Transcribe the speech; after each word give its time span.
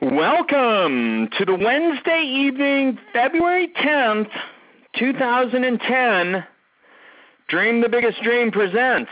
Welcome 0.00 1.28
to 1.38 1.44
the 1.44 1.56
Wednesday 1.56 2.22
evening, 2.22 3.00
February 3.12 3.66
10th, 3.82 4.30
2010. 4.96 6.44
Dream 7.48 7.80
the 7.80 7.88
Biggest 7.88 8.22
Dream 8.22 8.52
presents 8.52 9.10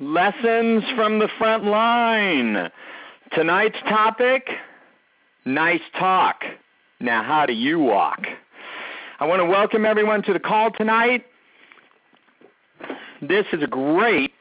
Lessons 0.00 0.82
from 0.96 1.18
the 1.18 1.28
Front 1.36 1.64
Line. 1.64 2.70
Tonight's 3.32 3.76
topic 3.86 4.48
Nice 5.44 5.82
Talk. 5.98 6.42
Now, 7.00 7.22
how 7.22 7.44
do 7.44 7.52
you 7.52 7.78
walk? 7.78 8.24
I 9.20 9.26
want 9.26 9.40
to 9.40 9.46
welcome 9.46 9.84
everyone 9.84 10.22
to 10.22 10.32
the 10.32 10.40
call 10.40 10.70
tonight. 10.70 11.26
This 13.20 13.44
is 13.52 13.62
a 13.62 13.66
great 13.66 14.32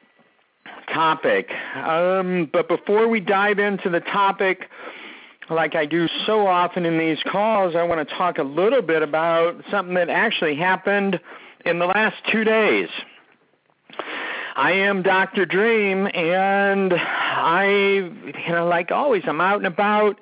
topic. 0.93 1.49
Um, 1.75 2.49
but 2.53 2.69
before 2.69 3.09
we 3.09 3.19
dive 3.19 3.59
into 3.59 3.89
the 3.89 3.99
topic, 3.99 4.69
like 5.53 5.75
I 5.75 5.85
do 5.85 6.07
so 6.25 6.47
often 6.47 6.85
in 6.85 6.97
these 6.97 7.17
calls, 7.31 7.75
I 7.75 7.83
want 7.83 8.07
to 8.07 8.15
talk 8.15 8.37
a 8.37 8.43
little 8.43 8.81
bit 8.81 9.01
about 9.01 9.63
something 9.71 9.95
that 9.95 10.09
actually 10.09 10.55
happened 10.55 11.19
in 11.65 11.79
the 11.79 11.85
last 11.85 12.15
two 12.31 12.43
days. 12.43 12.89
I 14.55 14.71
am 14.71 15.01
Dr. 15.01 15.45
Dream, 15.45 16.07
and 16.13 16.93
I, 16.93 17.65
you 17.65 18.49
know, 18.49 18.67
like 18.67 18.91
always, 18.91 19.23
I'm 19.25 19.41
out 19.41 19.57
and 19.57 19.65
about 19.65 20.19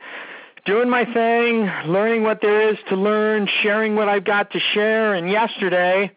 doing 0.66 0.90
my 0.90 1.04
thing, 1.06 1.70
learning 1.92 2.24
what 2.24 2.40
there 2.42 2.70
is 2.70 2.78
to 2.90 2.96
learn, 2.96 3.48
sharing 3.62 3.96
what 3.96 4.08
I've 4.08 4.24
got 4.24 4.52
to 4.52 4.60
share. 4.74 5.16
And 5.16 5.30
yesterday, 5.30 6.12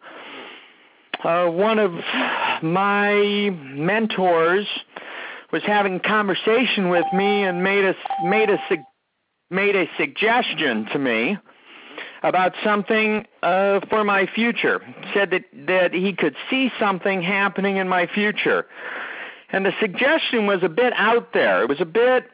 uh, 1.23 1.47
one 1.47 1.79
of 1.79 1.91
my 2.61 3.49
mentors 3.51 4.67
was 5.51 5.63
having 5.63 5.95
a 5.95 5.99
conversation 5.99 6.89
with 6.89 7.05
me 7.13 7.43
and 7.43 7.63
made 7.63 7.85
a 7.85 7.95
made 8.25 8.49
a 8.49 8.57
made 9.55 9.75
a 9.75 9.85
suggestion 9.97 10.85
to 10.91 10.99
me 10.99 11.37
about 12.23 12.53
something 12.63 13.25
uh, 13.43 13.79
for 13.89 14.03
my 14.03 14.27
future. 14.27 14.81
Said 15.13 15.31
that 15.31 15.45
that 15.67 15.93
he 15.93 16.13
could 16.13 16.35
see 16.49 16.71
something 16.79 17.21
happening 17.21 17.77
in 17.77 17.87
my 17.87 18.07
future, 18.07 18.67
and 19.49 19.65
the 19.65 19.73
suggestion 19.79 20.45
was 20.45 20.61
a 20.63 20.69
bit 20.69 20.93
out 20.95 21.33
there. 21.33 21.63
It 21.63 21.69
was 21.69 21.81
a 21.81 21.85
bit 21.85 22.25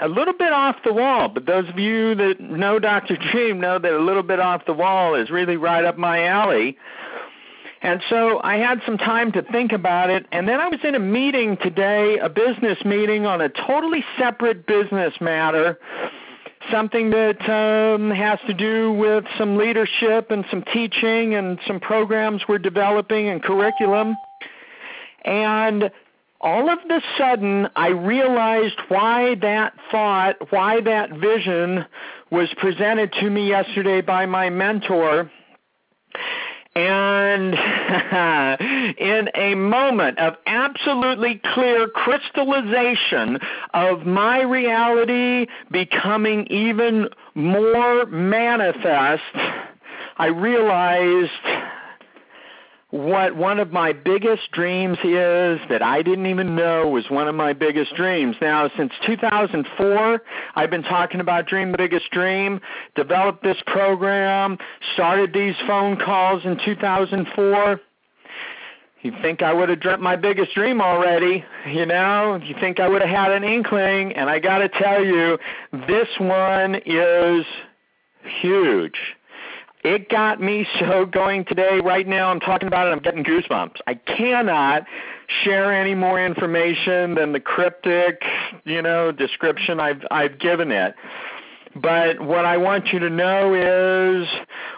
a 0.00 0.08
little 0.08 0.34
bit 0.34 0.52
off 0.52 0.76
the 0.84 0.92
wall, 0.92 1.28
but 1.28 1.46
those 1.46 1.68
of 1.68 1.78
you 1.78 2.14
that 2.16 2.40
know 2.40 2.78
Dr. 2.78 3.16
Dream 3.16 3.60
know 3.60 3.78
that 3.78 3.92
a 3.92 4.02
little 4.02 4.22
bit 4.24 4.40
off 4.40 4.66
the 4.66 4.72
wall 4.72 5.14
is 5.14 5.30
really 5.30 5.56
right 5.56 5.84
up 5.84 5.96
my 5.96 6.26
alley. 6.26 6.76
And 7.80 8.02
so 8.08 8.40
I 8.42 8.56
had 8.56 8.80
some 8.86 8.96
time 8.96 9.30
to 9.32 9.42
think 9.42 9.72
about 9.72 10.08
it, 10.08 10.26
and 10.32 10.48
then 10.48 10.58
I 10.58 10.68
was 10.68 10.80
in 10.82 10.94
a 10.94 10.98
meeting 10.98 11.58
today, 11.58 12.16
a 12.18 12.30
business 12.30 12.78
meeting 12.82 13.26
on 13.26 13.42
a 13.42 13.50
totally 13.50 14.02
separate 14.18 14.66
business 14.66 15.12
matter, 15.20 15.78
something 16.70 17.10
that 17.10 17.40
um, 17.48 18.10
has 18.10 18.38
to 18.46 18.54
do 18.54 18.92
with 18.92 19.24
some 19.38 19.56
leadership 19.56 20.30
and 20.30 20.44
some 20.50 20.62
teaching 20.72 21.34
and 21.34 21.58
some 21.66 21.80
programs 21.80 22.42
we're 22.48 22.58
developing 22.58 23.28
and 23.28 23.42
curriculum. 23.42 24.16
And 25.24 25.90
all 26.40 26.68
of 26.68 26.78
the 26.86 27.00
sudden, 27.16 27.68
I 27.74 27.88
realized 27.88 28.78
why 28.88 29.36
that 29.36 29.72
thought, 29.90 30.36
why 30.50 30.80
that 30.82 31.10
vision 31.12 31.86
was 32.30 32.52
presented 32.58 33.12
to 33.20 33.30
me 33.30 33.48
yesterday 33.48 34.00
by 34.00 34.26
my 34.26 34.50
mentor 34.50 35.30
and 36.76 37.54
in 38.98 39.28
a 39.34 39.54
moment 39.54 40.18
of 40.18 40.34
absolutely 40.46 41.40
clear 41.54 41.86
crystallization 41.88 43.38
of 43.74 44.04
my 44.06 44.42
reality 44.42 45.46
becoming 45.70 46.46
even 46.48 47.08
more 47.34 48.06
manifest, 48.06 49.22
I 50.16 50.26
realized 50.26 51.30
what 52.94 53.34
one 53.34 53.58
of 53.58 53.72
my 53.72 53.92
biggest 53.92 54.52
dreams 54.52 54.96
is 54.98 55.58
that 55.68 55.80
I 55.82 56.00
didn't 56.02 56.26
even 56.26 56.54
know 56.54 56.86
was 56.86 57.04
one 57.10 57.26
of 57.26 57.34
my 57.34 57.52
biggest 57.52 57.92
dreams. 57.96 58.36
Now, 58.40 58.70
since 58.76 58.92
2004, 59.04 60.22
I've 60.54 60.70
been 60.70 60.84
talking 60.84 61.18
about 61.18 61.48
Dream 61.48 61.72
the 61.72 61.78
Biggest 61.78 62.08
Dream, 62.12 62.60
developed 62.94 63.42
this 63.42 63.56
program, 63.66 64.58
started 64.92 65.32
these 65.32 65.56
phone 65.66 65.96
calls 65.96 66.44
in 66.44 66.56
2004. 66.64 67.80
You 69.02 69.12
think 69.20 69.42
I 69.42 69.52
would 69.52 69.70
have 69.70 69.80
dreamt 69.80 70.00
my 70.00 70.14
biggest 70.14 70.54
dream 70.54 70.80
already, 70.80 71.44
you 71.66 71.86
know? 71.86 72.38
You 72.40 72.54
think 72.60 72.78
I 72.78 72.88
would 72.88 73.02
have 73.02 73.10
had 73.10 73.32
an 73.32 73.42
inkling, 73.42 74.12
and 74.12 74.30
I 74.30 74.38
got 74.38 74.58
to 74.58 74.68
tell 74.68 75.04
you, 75.04 75.36
this 75.88 76.08
one 76.20 76.76
is 76.86 77.44
huge 78.40 79.16
it 79.84 80.08
got 80.08 80.40
me 80.40 80.66
so 80.80 81.04
going 81.04 81.44
today. 81.44 81.78
Right 81.84 82.08
now, 82.08 82.30
I'm 82.30 82.40
talking 82.40 82.66
about 82.66 82.88
it. 82.88 82.90
I'm 82.90 83.00
getting 83.00 83.22
goosebumps. 83.22 83.76
I 83.86 83.94
cannot 83.94 84.86
share 85.44 85.72
any 85.72 85.94
more 85.94 86.24
information 86.24 87.14
than 87.14 87.32
the 87.32 87.40
cryptic, 87.40 88.22
you 88.64 88.80
know, 88.80 89.12
description 89.12 89.80
I've 89.80 90.02
I've 90.10 90.38
given 90.38 90.72
it. 90.72 90.94
But 91.76 92.20
what 92.20 92.46
I 92.46 92.56
want 92.56 92.92
you 92.92 92.98
to 93.00 93.10
know 93.10 94.22
is 94.22 94.28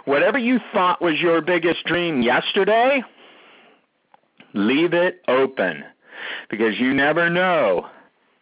whatever 0.06 0.39
you 0.39 0.59
thought 0.72 1.00
was 1.00 1.21
your 1.21 1.41
biggest 1.41 1.84
dream 1.84 2.22
yesterday, 2.22 3.03
leave 4.55 4.93
it 4.93 5.21
open 5.28 5.84
because 6.50 6.78
you 6.81 6.95
never 6.95 7.31
know. 7.31 7.87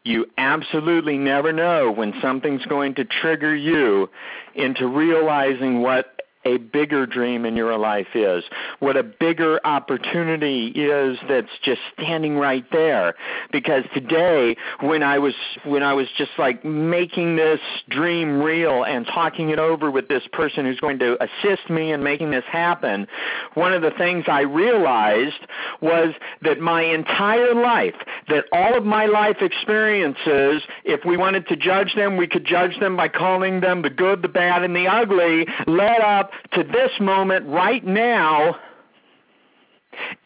You 0.05 0.27
absolutely 0.37 1.17
never 1.17 1.53
know 1.53 1.91
when 1.91 2.13
something's 2.21 2.65
going 2.67 2.95
to 2.97 3.05
trigger 3.05 3.57
you 3.57 4.11
into 4.55 4.87
realizing 4.87 5.81
what 5.81 6.14
a 6.45 6.59
bigger 6.59 7.07
dream 7.07 7.45
in 7.45 7.57
your 7.57 7.77
life 7.79 8.09
is, 8.15 8.45
what 8.79 8.97
a 8.97 9.03
bigger 9.03 9.61
opportunity 9.65 10.69
is 10.69 11.19
that's 11.29 11.49
just 11.63 11.81
standing 11.95 12.37
right 12.37 12.65
there. 12.73 13.15
Because 13.53 13.85
today, 13.95 14.57
when 14.81 15.03
I 15.03 15.19
was 15.19 15.35
when 15.65 15.83
I 15.83 15.95
was 15.95 16.09
just 16.17 16.33
like 16.39 16.65
making 16.65 17.37
this 17.37 17.61
dream 17.89 18.43
real 18.43 18.85
and 18.85 19.07
talking 19.07 19.51
it 19.51 19.59
over 19.59 19.91
with 19.91 20.09
this 20.09 20.23
person 20.33 20.65
who's 20.65 20.81
going 20.81 20.99
to 20.99 21.17
assist 21.23 21.71
me 21.71 21.93
in 21.93 22.03
making 22.03 22.31
this 22.31 22.45
happen, 22.51 23.07
one 23.55 23.73
of 23.73 23.83
the 23.83 23.91
things 23.93 24.25
I 24.29 24.43
realized 24.43 25.47
was 25.81 26.15
that 26.43 26.61
my 26.61 26.83
entire 26.83 27.55
life, 27.55 27.95
that 28.29 28.45
all 28.53 28.77
of 28.77 28.85
my 28.85 29.07
life 29.07 29.39
experiences, 29.41 30.63
if 30.85 31.05
we 31.05 31.17
wanted 31.17 31.49
to 31.49 31.57
judge 31.57 31.95
them, 31.95 32.17
we 32.17 32.27
could 32.27 32.45
judge 32.45 32.79
them 32.81 32.97
by 32.97 33.09
calling 33.09 33.61
them 33.61 33.83
the 33.83 33.91
good, 33.91 34.23
the 34.23 34.29
bad, 34.29 34.63
and 34.63 34.75
the 34.75 34.87
ugly, 34.87 35.47
led 35.67 36.01
up 36.01 36.31
to 36.53 36.63
this 36.63 36.91
moment 37.01 37.47
right 37.47 37.85
now 37.85 38.57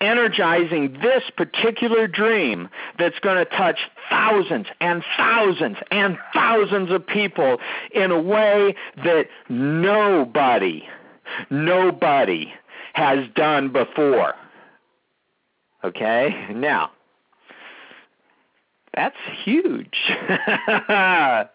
energizing 0.01 0.95
this 1.03 1.23
particular 1.37 2.07
dream 2.07 2.69
that's 2.99 3.19
going 3.21 3.37
to 3.37 3.45
touch 3.45 3.79
thousands 4.11 4.67
and 4.81 5.05
thousands 5.17 5.77
and 5.91 6.19
thousands 6.33 6.91
of 6.91 7.07
people 7.07 7.59
in 7.93 8.11
a 8.11 8.21
way 8.21 8.75
that 8.97 9.27
nobody, 9.49 10.89
nobody 11.51 12.53
has 12.95 13.19
done 13.35 13.71
before. 13.73 14.35
Okay? 15.85 16.49
Now, 16.55 16.91
that's 18.99 19.17
huge. 19.45 19.97
and 20.19 21.47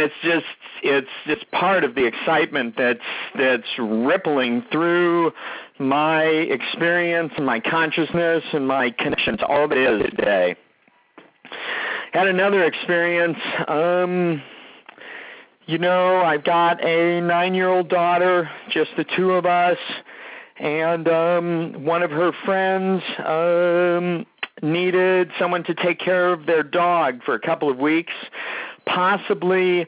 it's 0.00 0.14
just 0.22 0.46
it's 0.84 1.08
just 1.26 1.50
part 1.50 1.82
of 1.82 1.96
the 1.96 2.06
excitement 2.06 2.76
that's 2.78 3.00
that's 3.36 3.66
rippling 3.80 4.64
through 4.70 5.32
my 5.80 6.22
experience 6.22 7.32
and 7.36 7.44
my 7.44 7.58
consciousness 7.58 8.44
and 8.52 8.68
my 8.68 8.92
connections 8.92 9.40
all 9.48 9.64
of 9.64 9.72
it 9.72 9.78
is 9.78 10.10
today. 10.10 10.54
Had 12.12 12.28
another 12.28 12.62
experience 12.62 13.38
um 13.66 14.40
you 15.66 15.78
know, 15.78 16.18
I've 16.18 16.44
got 16.44 16.80
a 16.84 17.20
9-year-old 17.22 17.88
daughter, 17.88 18.50
just 18.70 18.90
the 18.96 19.04
two 19.16 19.32
of 19.32 19.46
us, 19.46 19.78
and 20.60 21.08
um 21.08 21.84
one 21.84 22.04
of 22.04 22.12
her 22.12 22.30
friends 22.44 23.02
um 23.18 24.26
needed 24.60 25.30
someone 25.38 25.64
to 25.64 25.74
take 25.74 25.98
care 25.98 26.32
of 26.32 26.46
their 26.46 26.62
dog 26.62 27.22
for 27.24 27.34
a 27.34 27.40
couple 27.40 27.70
of 27.70 27.78
weeks, 27.78 28.12
possibly 28.86 29.86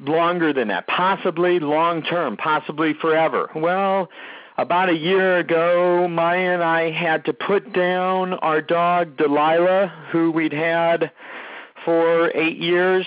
longer 0.00 0.52
than 0.52 0.68
that, 0.68 0.86
possibly 0.86 1.58
long 1.58 2.02
term, 2.02 2.36
possibly 2.36 2.94
forever. 2.94 3.50
Well, 3.54 4.08
about 4.56 4.88
a 4.88 4.94
year 4.94 5.38
ago, 5.38 6.06
Maya 6.08 6.54
and 6.54 6.62
I 6.62 6.90
had 6.90 7.24
to 7.24 7.32
put 7.32 7.72
down 7.72 8.34
our 8.34 8.60
dog 8.60 9.16
Delilah, 9.16 9.92
who 10.12 10.30
we'd 10.30 10.52
had 10.52 11.10
for 11.84 12.30
eight 12.36 12.58
years. 12.58 13.06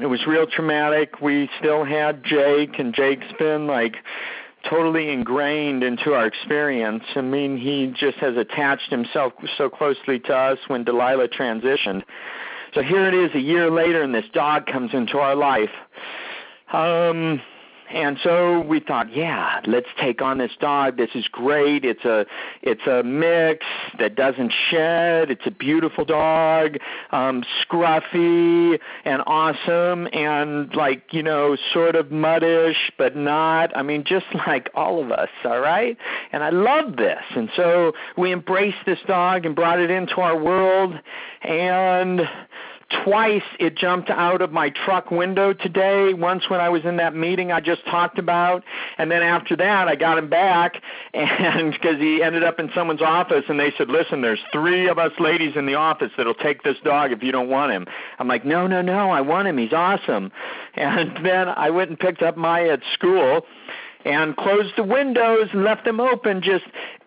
It 0.00 0.06
was 0.06 0.26
real 0.26 0.46
traumatic. 0.46 1.20
We 1.20 1.48
still 1.60 1.84
had 1.84 2.24
Jake, 2.24 2.78
and 2.80 2.92
Jake's 2.92 3.32
been 3.38 3.68
like 3.68 3.96
totally 4.68 5.10
ingrained 5.10 5.82
into 5.82 6.14
our 6.14 6.26
experience. 6.26 7.04
I 7.14 7.20
mean, 7.20 7.56
he 7.56 7.92
just 7.96 8.18
has 8.18 8.36
attached 8.36 8.90
himself 8.90 9.32
so 9.56 9.68
closely 9.68 10.18
to 10.20 10.34
us 10.34 10.58
when 10.68 10.84
Delilah 10.84 11.28
transitioned. 11.28 12.02
So 12.74 12.82
here 12.82 13.06
it 13.06 13.14
is 13.14 13.34
a 13.34 13.40
year 13.40 13.70
later, 13.70 14.02
and 14.02 14.14
this 14.14 14.24
dog 14.32 14.66
comes 14.66 14.92
into 14.94 15.18
our 15.18 15.36
life. 15.36 15.70
Um, 16.72 17.40
and 17.94 18.18
so 18.24 18.60
we 18.60 18.80
thought, 18.80 19.14
yeah, 19.14 19.60
let's 19.66 19.86
take 20.00 20.20
on 20.20 20.38
this 20.38 20.50
dog. 20.58 20.96
This 20.96 21.10
is 21.14 21.28
great. 21.28 21.84
It's 21.84 22.04
a 22.04 22.26
it's 22.60 22.84
a 22.88 23.04
mix 23.04 23.64
that 24.00 24.16
doesn't 24.16 24.52
shed. 24.70 25.30
It's 25.30 25.46
a 25.46 25.52
beautiful 25.52 26.04
dog, 26.04 26.76
um, 27.12 27.44
scruffy 27.62 28.80
and 29.04 29.22
awesome, 29.26 30.08
and 30.12 30.74
like 30.74 31.12
you 31.12 31.22
know, 31.22 31.56
sort 31.72 31.94
of 31.94 32.06
muddish, 32.10 32.90
but 32.98 33.14
not. 33.14 33.76
I 33.76 33.82
mean, 33.82 34.02
just 34.02 34.26
like 34.46 34.70
all 34.74 35.00
of 35.00 35.12
us. 35.12 35.30
All 35.44 35.60
right. 35.60 35.96
And 36.32 36.42
I 36.42 36.50
love 36.50 36.96
this. 36.96 37.22
And 37.36 37.48
so 37.54 37.92
we 38.16 38.32
embraced 38.32 38.84
this 38.86 38.98
dog 39.06 39.46
and 39.46 39.54
brought 39.54 39.78
it 39.78 39.90
into 39.90 40.16
our 40.16 40.36
world, 40.36 40.98
and 41.42 42.22
Twice 43.04 43.42
it 43.58 43.76
jumped 43.76 44.10
out 44.10 44.42
of 44.42 44.52
my 44.52 44.70
truck 44.70 45.10
window 45.10 45.52
today. 45.52 46.12
Once 46.12 46.44
when 46.48 46.60
I 46.60 46.68
was 46.68 46.84
in 46.84 46.96
that 46.98 47.14
meeting 47.14 47.50
I 47.50 47.60
just 47.60 47.84
talked 47.86 48.18
about, 48.18 48.62
and 48.98 49.10
then 49.10 49.22
after 49.22 49.56
that 49.56 49.88
I 49.88 49.96
got 49.96 50.18
him 50.18 50.28
back, 50.28 50.80
and 51.14 51.72
because 51.72 51.98
he 51.98 52.22
ended 52.22 52.44
up 52.44 52.60
in 52.60 52.70
someone's 52.74 53.02
office, 53.02 53.44
and 53.48 53.58
they 53.58 53.72
said, 53.78 53.88
"Listen, 53.88 54.20
there's 54.20 54.40
three 54.52 54.88
of 54.88 54.98
us 54.98 55.12
ladies 55.18 55.56
in 55.56 55.66
the 55.66 55.74
office 55.74 56.12
that'll 56.16 56.34
take 56.34 56.62
this 56.62 56.76
dog 56.84 57.12
if 57.12 57.22
you 57.22 57.32
don't 57.32 57.48
want 57.48 57.72
him." 57.72 57.86
I'm 58.18 58.28
like, 58.28 58.44
"No, 58.44 58.66
no, 58.66 58.82
no, 58.82 59.10
I 59.10 59.20
want 59.20 59.48
him. 59.48 59.58
He's 59.58 59.72
awesome." 59.72 60.30
And 60.76 61.24
then 61.24 61.48
I 61.48 61.70
went 61.70 61.90
and 61.90 61.98
picked 61.98 62.20
up 62.20 62.36
Maya 62.36 62.72
at 62.72 62.80
school 62.94 63.46
and 64.04 64.36
closed 64.36 64.74
the 64.76 64.82
windows 64.82 65.48
and 65.52 65.64
left 65.64 65.84
them 65.84 66.00
open 66.00 66.42
just 66.42 66.64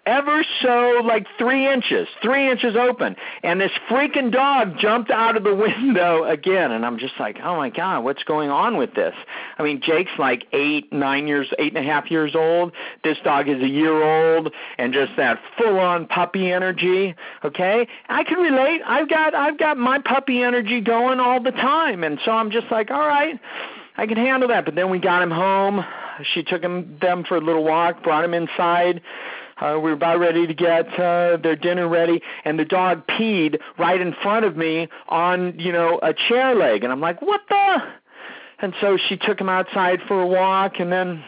ever 0.07 0.43
so 0.61 1.01
like 1.03 1.27
three 1.37 1.71
inches, 1.71 2.07
three 2.23 2.49
inches 2.49 2.75
open. 2.75 3.15
And 3.43 3.59
this 3.59 3.71
freaking 3.89 4.31
dog 4.31 4.79
jumped 4.79 5.11
out 5.11 5.35
of 5.35 5.43
the 5.43 5.53
window 5.77 6.23
again. 6.23 6.71
And 6.71 6.85
I'm 6.85 6.97
just 6.97 7.13
like, 7.19 7.37
oh 7.43 7.57
my 7.57 7.69
God, 7.69 8.03
what's 8.03 8.23
going 8.23 8.49
on 8.49 8.77
with 8.77 8.95
this? 8.95 9.13
I 9.57 9.63
mean, 9.63 9.81
Jake's 9.81 10.11
like 10.17 10.45
eight, 10.53 10.91
nine 10.91 11.27
years, 11.27 11.47
eight 11.59 11.75
and 11.75 11.85
a 11.85 11.87
half 11.87 12.09
years 12.09 12.35
old. 12.35 12.71
This 13.03 13.17
dog 13.23 13.49
is 13.49 13.61
a 13.61 13.67
year 13.67 14.01
old 14.01 14.53
and 14.77 14.93
just 14.93 15.11
that 15.17 15.39
full 15.57 15.77
on 15.77 16.07
puppy 16.07 16.51
energy. 16.51 17.13
Okay. 17.43 17.87
I 18.07 18.23
can 18.23 18.39
relate. 18.39 18.81
I've 18.85 19.09
got, 19.09 19.35
I've 19.35 19.59
got 19.59 19.77
my 19.77 19.99
puppy 19.99 20.41
energy 20.41 20.79
going 20.79 21.19
all 21.19 21.43
the 21.43 21.51
time. 21.51 22.03
And 22.03 22.17
so 22.23 22.31
I'm 22.31 22.49
just 22.49 22.67
like, 22.71 22.89
all 22.89 23.05
right. 23.05 23.39
I 23.97 24.05
can 24.05 24.17
handle 24.17 24.49
that. 24.49 24.63
But 24.63 24.75
then 24.75 24.89
we 24.89 24.99
got 24.99 25.21
him 25.21 25.31
home. 25.31 25.83
She 26.33 26.43
took 26.43 26.61
him 26.61 26.97
them 27.01 27.23
for 27.27 27.37
a 27.37 27.41
little 27.41 27.63
walk, 27.63 28.03
brought 28.03 28.23
him 28.23 28.33
inside. 28.33 29.01
Uh, 29.59 29.73
we 29.75 29.89
were 29.89 29.93
about 29.93 30.19
ready 30.19 30.45
to 30.45 30.53
get 30.53 30.87
uh, 30.99 31.37
their 31.37 31.55
dinner 31.55 31.87
ready, 31.87 32.21
and 32.45 32.59
the 32.59 32.65
dog 32.65 33.07
peed 33.07 33.59
right 33.77 33.99
in 33.99 34.13
front 34.21 34.45
of 34.45 34.55
me 34.55 34.87
on, 35.09 35.59
you 35.59 35.71
know, 35.71 35.99
a 36.03 36.13
chair 36.13 36.55
leg, 36.55 36.83
and 36.83 36.91
I'm 36.91 37.01
like, 37.01 37.21
what 37.21 37.41
the? 37.49 37.77
And 38.59 38.73
so 38.81 38.97
she 38.97 39.17
took 39.17 39.39
him 39.39 39.49
outside 39.49 39.99
for 40.07 40.21
a 40.21 40.27
walk, 40.27 40.79
and 40.79 40.91
then 40.91 41.23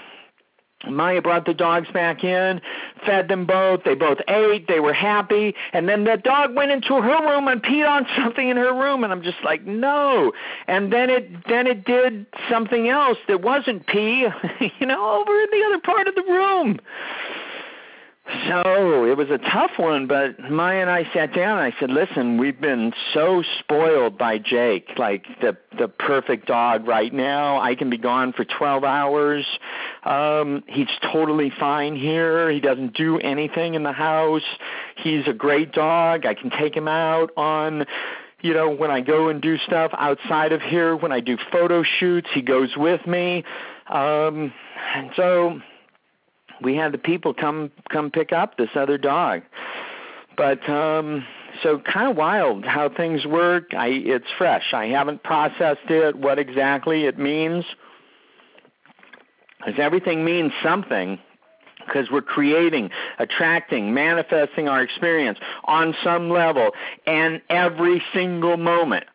Maya 0.87 1.21
brought 1.21 1.45
the 1.45 1.53
dogs 1.53 1.89
back 1.91 2.23
in, 2.23 2.61
fed 3.05 3.27
them 3.27 3.45
both. 3.45 3.83
They 3.83 3.95
both 3.95 4.19
ate. 4.29 4.67
They 4.67 4.79
were 4.79 4.93
happy. 4.93 5.53
And 5.73 5.89
then 5.89 6.05
the 6.05 6.15
dog 6.15 6.55
went 6.55 6.71
into 6.71 7.01
her 7.01 7.29
room 7.29 7.49
and 7.49 7.61
peed 7.61 7.87
on 7.87 8.07
something 8.17 8.47
in 8.47 8.55
her 8.55 8.73
room. 8.73 9.03
And 9.03 9.11
I'm 9.11 9.21
just 9.21 9.43
like, 9.43 9.65
no. 9.65 10.31
And 10.67 10.91
then 10.91 11.09
it 11.09 11.47
then 11.47 11.67
it 11.67 11.83
did 11.83 12.25
something 12.49 12.87
else 12.87 13.17
that 13.27 13.41
wasn't 13.41 13.87
pee, 13.87 14.27
you 14.79 14.85
know, 14.85 15.19
over 15.19 15.41
in 15.41 15.47
the 15.51 15.65
other 15.67 15.79
part 15.79 16.07
of 16.07 16.15
the 16.15 16.23
room. 16.23 16.79
So 18.47 19.05
it 19.05 19.17
was 19.17 19.29
a 19.31 19.39
tough 19.39 19.71
one, 19.77 20.05
but 20.05 20.39
Maya 20.51 20.81
and 20.81 20.89
I 20.89 21.03
sat 21.13 21.33
down 21.33 21.57
and 21.57 21.73
I 21.73 21.79
said, 21.79 21.89
"Listen, 21.89 22.37
we've 22.37 22.59
been 22.61 22.93
so 23.13 23.43
spoiled 23.59 24.19
by 24.19 24.37
Jake, 24.37 24.89
like 24.97 25.25
the 25.41 25.57
the 25.79 25.87
perfect 25.87 26.45
dog 26.45 26.87
right 26.87 27.11
now. 27.11 27.59
I 27.59 27.73
can 27.73 27.89
be 27.89 27.97
gone 27.97 28.33
for 28.33 28.45
12 28.45 28.83
hours. 28.83 29.45
Um 30.03 30.63
he's 30.67 30.89
totally 31.11 31.51
fine 31.59 31.95
here. 31.95 32.51
He 32.51 32.59
doesn't 32.59 32.93
do 32.93 33.17
anything 33.19 33.73
in 33.73 33.81
the 33.81 33.93
house. 33.93 34.45
He's 34.97 35.27
a 35.27 35.33
great 35.33 35.71
dog. 35.71 36.25
I 36.27 36.35
can 36.35 36.51
take 36.51 36.75
him 36.75 36.87
out 36.87 37.31
on 37.35 37.85
you 38.41 38.53
know, 38.53 38.69
when 38.69 38.89
I 38.89 39.01
go 39.01 39.27
and 39.27 39.41
do 39.41 39.57
stuff 39.57 39.91
outside 39.97 40.53
of 40.53 40.61
here, 40.61 40.95
when 40.95 41.11
I 41.11 41.19
do 41.19 41.37
photo 41.51 41.83
shoots, 41.83 42.29
he 42.33 42.41
goes 42.41 42.77
with 42.77 43.05
me. 43.07 43.43
Um 43.87 44.53
and 44.95 45.11
so 45.15 45.61
we 46.61 46.75
had 46.75 46.91
the 46.91 46.97
people 46.97 47.33
come 47.33 47.71
come 47.89 48.11
pick 48.11 48.31
up 48.31 48.57
this 48.57 48.69
other 48.75 48.97
dog. 48.97 49.41
But 50.37 50.67
um 50.69 51.25
so 51.63 51.79
kind 51.79 52.09
of 52.09 52.15
wild 52.15 52.65
how 52.65 52.89
things 52.89 53.25
work. 53.25 53.73
I 53.73 53.87
it's 53.87 54.27
fresh. 54.37 54.73
I 54.73 54.87
haven't 54.87 55.23
processed 55.23 55.89
it 55.89 56.15
what 56.15 56.39
exactly 56.39 57.05
it 57.05 57.17
means. 57.17 57.65
Cuz 59.63 59.75
everything 59.77 60.23
means 60.23 60.53
something 60.63 61.19
because 61.85 62.11
we're 62.11 62.21
creating, 62.21 62.91
attracting, 63.17 63.93
manifesting 63.93 64.67
our 64.67 64.81
experience 64.81 65.39
on 65.65 65.95
some 66.03 66.29
level 66.29 66.71
and 67.07 67.41
every 67.49 68.01
single 68.13 68.57
moment. 68.57 69.05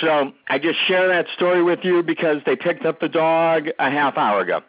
So 0.00 0.32
I 0.48 0.58
just 0.58 0.78
share 0.86 1.08
that 1.08 1.26
story 1.34 1.62
with 1.62 1.80
you 1.82 2.02
because 2.02 2.38
they 2.46 2.56
picked 2.56 2.86
up 2.86 3.00
the 3.00 3.08
dog 3.08 3.68
a 3.78 3.90
half 3.90 4.16
hour 4.16 4.40
ago. 4.40 4.62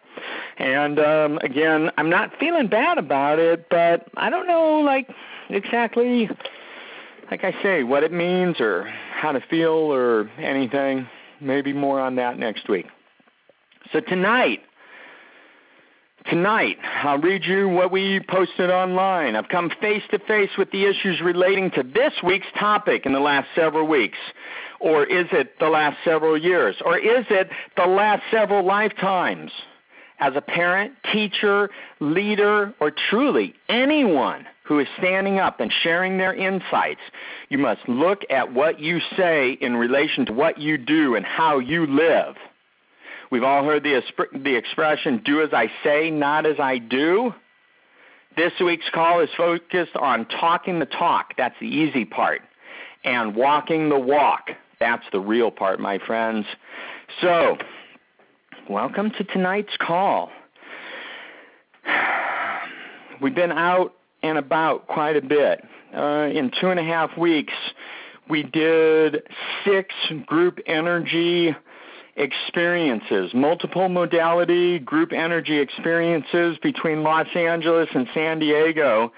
And 0.58 1.00
um, 1.00 1.40
again, 1.40 1.92
I'm 1.98 2.10
not 2.10 2.32
feeling 2.40 2.68
bad 2.68 2.98
about 2.98 3.40
it, 3.40 3.68
but 3.70 4.08
I 4.18 4.30
don't 4.30 4.48
know, 4.48 4.80
like 4.80 5.10
exactly, 5.50 6.30
like 7.30 7.44
I 7.44 7.54
say, 7.62 7.84
what 7.84 8.04
it 8.04 8.12
means 8.12 8.60
or 8.60 8.84
how 8.84 9.32
to 9.32 9.42
feel 9.42 9.72
or 9.72 10.30
anything. 10.40 11.08
Maybe 11.40 11.74
more 11.74 12.00
on 12.00 12.16
that 12.16 12.40
next 12.40 12.68
week. 12.68 12.88
So 13.94 14.00
tonight, 14.00 14.62
Tonight, 16.30 16.78
I'll 17.04 17.20
read 17.20 17.46
you 17.46 17.70
what 17.70 17.90
we 17.90 18.20
posted 18.28 18.70
online. 18.70 19.38
I've 19.38 19.48
come 19.48 19.72
face 19.80 20.04
to 20.12 20.20
face 20.20 20.50
with 20.58 20.70
the 20.72 20.84
issues 20.86 21.22
relating 21.22 21.72
to 21.72 21.84
this 21.84 22.12
week's 22.22 22.48
topic 22.60 23.06
in 23.06 23.14
the 23.14 23.20
last 23.22 23.48
several 23.56 23.88
weeks. 23.88 24.18
Or 24.82 25.06
is 25.06 25.28
it 25.32 25.58
the 25.60 25.70
last 25.70 25.98
several 26.04 26.38
years? 26.38 26.76
Or 26.84 26.98
is 26.98 27.26
it 27.30 27.50
the 27.78 27.86
last 27.86 28.24
several 28.30 28.66
lifetimes? 28.66 29.52
As 30.20 30.34
a 30.36 30.42
parent, 30.42 30.94
teacher, 31.12 31.70
leader, 32.00 32.74
or 32.80 32.92
truly 33.10 33.54
anyone 33.70 34.46
who 34.64 34.80
is 34.80 34.88
standing 34.98 35.40
up 35.40 35.60
and 35.60 35.72
sharing 35.84 36.18
their 36.18 36.34
insights, 36.34 37.02
you 37.50 37.58
must 37.58 37.88
look 37.88 38.24
at 38.30 38.54
what 38.54 38.80
you 38.80 39.00
say 39.16 39.52
in 39.62 39.76
relation 39.76 40.26
to 40.26 40.34
what 40.34 40.58
you 40.58 40.78
do 40.78 41.16
and 41.16 41.26
how 41.26 41.60
you 41.60 41.86
live. 41.86 42.36
We've 43.32 43.44
all 43.44 43.64
heard 43.64 43.84
the, 43.84 44.02
the 44.34 44.56
expression, 44.56 45.22
do 45.24 45.42
as 45.42 45.50
I 45.54 45.72
say, 45.84 46.10
not 46.10 46.46
as 46.46 46.60
I 46.60 46.78
do. 46.78 47.34
This 48.36 48.54
week's 48.64 48.90
call 48.94 49.20
is 49.20 49.30
focused 49.36 49.96
on 49.96 50.26
talking 50.26 50.80
the 50.80 50.86
talk. 50.86 51.34
That's 51.38 51.56
the 51.60 51.68
easy 51.68 52.06
part. 52.06 52.42
And 53.04 53.36
walking 53.36 53.90
the 53.90 54.00
walk. 54.00 54.52
That's 54.80 55.04
the 55.12 55.20
real 55.20 55.52
part, 55.52 55.80
my 55.80 55.98
friends. 55.98 56.46
So, 57.22 57.58
welcome 58.70 59.12
to 59.12 59.24
tonight's 59.24 59.76
call. 59.80 60.30
We've 63.22 63.36
been 63.36 63.52
out 63.52 63.94
and 64.22 64.38
about 64.38 64.88
quite 64.88 65.16
a 65.16 65.22
bit. 65.22 65.64
Uh, 65.96 66.28
in 66.34 66.52
two 66.60 66.68
and 66.70 66.80
a 66.80 66.84
half 66.84 67.18
weeks, 67.18 67.54
we 68.30 68.44
did 68.44 69.24
six 69.64 69.96
group 70.26 70.60
energy 70.66 71.56
experiences, 72.18 73.32
multiple 73.34 73.88
modality 73.88 74.80
group 74.80 75.14
energy 75.14 75.60
experiences 75.60 76.58
between 76.62 77.04
Los 77.04 77.28
Angeles 77.36 77.88
and 77.94 78.08
San 78.14 78.40
Diego. 78.40 79.14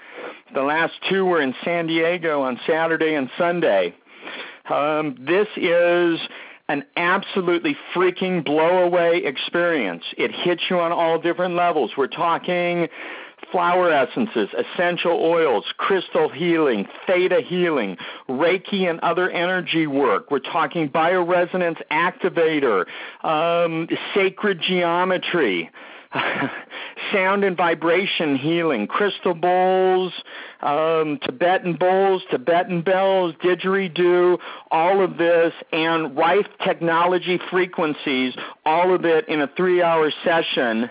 The 0.54 0.62
last 0.62 0.92
two 1.08 1.24
were 1.24 1.40
in 1.40 1.54
San 1.64 1.86
Diego 1.86 2.42
on 2.42 2.60
Saturday 2.66 3.14
and 3.14 3.28
Sunday. 3.36 3.94
Um, 4.68 5.16
this 5.26 5.48
is 5.56 6.20
an 6.70 6.84
absolutely 6.96 7.76
freaking 7.92 8.44
blow 8.44 8.84
away 8.84 9.22
experience. 9.24 10.04
It 10.16 10.30
hits 10.30 10.62
you 10.70 10.78
on 10.78 10.92
all 10.92 11.18
different 11.20 11.56
levels. 11.56 11.90
We're 11.96 12.06
talking 12.06 12.88
flower 13.50 13.90
essences, 13.90 14.48
essential 14.56 15.18
oils, 15.20 15.64
crystal 15.78 16.28
healing, 16.28 16.86
theta 17.08 17.40
healing, 17.40 17.96
Reiki 18.28 18.88
and 18.88 19.00
other 19.00 19.28
energy 19.30 19.88
work. 19.88 20.30
We're 20.30 20.38
talking 20.38 20.88
bioresonance 20.88 21.82
activator, 21.90 22.86
um, 23.24 23.88
sacred 24.14 24.60
geometry. 24.62 25.70
sound 27.12 27.44
and 27.44 27.56
vibration 27.56 28.36
healing, 28.36 28.86
crystal 28.86 29.34
bowls, 29.34 30.12
um, 30.60 31.18
Tibetan 31.22 31.74
bowls, 31.74 32.22
Tibetan 32.30 32.82
bells, 32.82 33.34
didgeridoo, 33.42 34.38
all 34.70 35.04
of 35.04 35.16
this, 35.16 35.52
and 35.72 36.16
Rife 36.16 36.46
technology 36.64 37.38
frequencies, 37.50 38.34
all 38.64 38.94
of 38.94 39.04
it 39.04 39.28
in 39.28 39.40
a 39.40 39.48
three-hour 39.56 40.10
session 40.24 40.90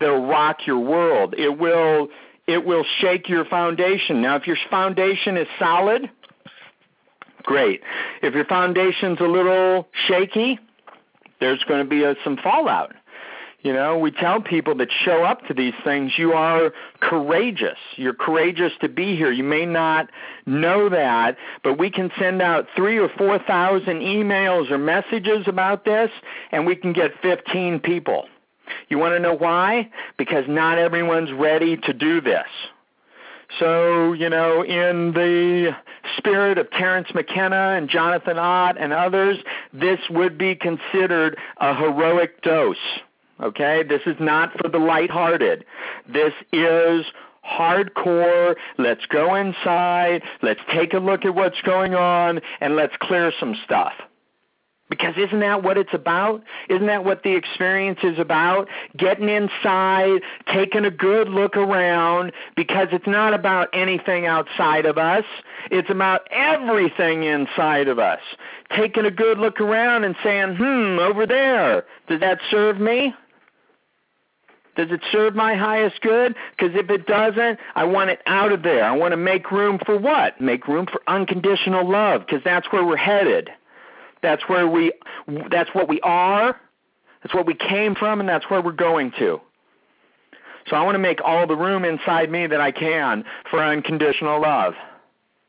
that'll 0.00 0.26
rock 0.26 0.66
your 0.66 0.80
world. 0.80 1.34
It 1.38 1.58
will 1.58 2.08
it 2.46 2.64
will 2.66 2.84
shake 3.00 3.28
your 3.28 3.44
foundation. 3.46 4.20
Now, 4.20 4.36
if 4.36 4.46
your 4.46 4.58
foundation 4.70 5.38
is 5.38 5.46
solid, 5.58 6.10
great. 7.42 7.80
If 8.22 8.34
your 8.34 8.44
foundation's 8.44 9.18
a 9.20 9.24
little 9.24 9.88
shaky, 10.08 10.58
There's 11.40 11.62
going 11.64 11.82
to 11.82 11.88
be 11.88 12.02
a, 12.04 12.14
some 12.22 12.36
fallout. 12.42 12.92
You 13.64 13.72
know, 13.72 13.98
we 13.98 14.10
tell 14.10 14.42
people 14.42 14.74
that 14.76 14.90
show 14.92 15.24
up 15.24 15.46
to 15.46 15.54
these 15.54 15.72
things, 15.84 16.12
you 16.18 16.34
are 16.34 16.70
courageous. 17.00 17.78
You're 17.96 18.12
courageous 18.12 18.72
to 18.82 18.90
be 18.90 19.16
here. 19.16 19.32
You 19.32 19.42
may 19.42 19.64
not 19.64 20.10
know 20.44 20.90
that, 20.90 21.38
but 21.62 21.78
we 21.78 21.90
can 21.90 22.12
send 22.18 22.42
out 22.42 22.68
three 22.76 22.98
or 22.98 23.08
four 23.08 23.38
thousand 23.38 24.00
emails 24.00 24.70
or 24.70 24.76
messages 24.76 25.48
about 25.48 25.86
this, 25.86 26.10
and 26.52 26.66
we 26.66 26.76
can 26.76 26.92
get 26.92 27.12
15 27.22 27.80
people. 27.80 28.26
You 28.90 28.98
want 28.98 29.14
to 29.14 29.18
know 29.18 29.34
why? 29.34 29.88
Because 30.18 30.44
not 30.46 30.76
everyone's 30.76 31.32
ready 31.32 31.78
to 31.78 31.94
do 31.94 32.20
this. 32.20 32.46
So, 33.58 34.12
you 34.12 34.28
know, 34.28 34.62
in 34.62 35.12
the 35.12 35.74
spirit 36.18 36.58
of 36.58 36.70
Terence 36.70 37.08
McKenna 37.14 37.76
and 37.78 37.88
Jonathan 37.88 38.38
Ott 38.38 38.76
and 38.78 38.92
others, 38.92 39.38
this 39.72 40.00
would 40.10 40.36
be 40.36 40.54
considered 40.54 41.38
a 41.56 41.74
heroic 41.74 42.42
dose. 42.42 42.76
Okay? 43.40 43.82
This 43.82 44.02
is 44.06 44.16
not 44.20 44.52
for 44.60 44.68
the 44.68 44.78
lighthearted. 44.78 45.64
This 46.08 46.32
is 46.52 47.04
hardcore. 47.44 48.56
Let's 48.78 49.06
go 49.06 49.34
inside. 49.34 50.22
Let's 50.42 50.60
take 50.72 50.94
a 50.94 50.98
look 50.98 51.24
at 51.24 51.34
what's 51.34 51.60
going 51.62 51.94
on 51.94 52.40
and 52.60 52.76
let's 52.76 52.94
clear 53.00 53.32
some 53.38 53.56
stuff. 53.64 53.92
Because 54.90 55.14
isn't 55.16 55.40
that 55.40 55.62
what 55.62 55.78
it's 55.78 55.94
about? 55.94 56.44
Isn't 56.68 56.86
that 56.86 57.04
what 57.04 57.22
the 57.22 57.34
experience 57.34 58.00
is 58.02 58.18
about? 58.18 58.68
Getting 58.96 59.30
inside, 59.30 60.20
taking 60.52 60.84
a 60.84 60.90
good 60.90 61.28
look 61.28 61.56
around, 61.56 62.32
because 62.54 62.88
it's 62.92 63.06
not 63.06 63.32
about 63.32 63.70
anything 63.72 64.26
outside 64.26 64.84
of 64.84 64.98
us. 64.98 65.24
It's 65.70 65.88
about 65.88 66.28
everything 66.30 67.24
inside 67.24 67.88
of 67.88 67.98
us. 67.98 68.20
Taking 68.76 69.06
a 69.06 69.10
good 69.10 69.38
look 69.38 69.58
around 69.58 70.04
and 70.04 70.14
saying, 70.22 70.56
hmm, 70.56 70.98
over 70.98 71.26
there, 71.26 71.86
did 72.06 72.20
that 72.20 72.40
serve 72.50 72.78
me? 72.78 73.14
Does 74.76 74.90
it 74.90 75.00
serve 75.12 75.34
my 75.34 75.54
highest 75.54 76.00
good? 76.00 76.34
Because 76.50 76.74
if 76.74 76.90
it 76.90 77.06
doesn't, 77.06 77.60
I 77.74 77.84
want 77.84 78.10
it 78.10 78.20
out 78.26 78.52
of 78.52 78.62
there. 78.62 78.84
I 78.84 78.92
want 78.92 79.12
to 79.12 79.16
make 79.16 79.50
room 79.50 79.78
for 79.84 79.96
what? 79.96 80.40
Make 80.40 80.66
room 80.66 80.86
for 80.86 81.00
unconditional 81.06 81.88
love, 81.88 82.22
because 82.26 82.42
that's 82.44 82.66
where 82.72 82.84
we're 82.84 82.96
headed. 82.96 83.50
That's 84.22 84.42
where 84.48 84.66
we 84.66 84.92
that's 85.50 85.70
what 85.74 85.88
we 85.88 86.00
are. 86.00 86.58
That's 87.22 87.34
what 87.34 87.46
we 87.46 87.54
came 87.54 87.94
from 87.94 88.20
and 88.20 88.28
that's 88.28 88.48
where 88.50 88.60
we're 88.60 88.72
going 88.72 89.12
to. 89.18 89.40
So 90.68 90.76
I 90.76 90.82
want 90.82 90.94
to 90.94 90.98
make 90.98 91.20
all 91.22 91.46
the 91.46 91.56
room 91.56 91.84
inside 91.84 92.30
me 92.30 92.46
that 92.46 92.60
I 92.60 92.70
can 92.70 93.24
for 93.50 93.62
unconditional 93.62 94.40
love. 94.40 94.74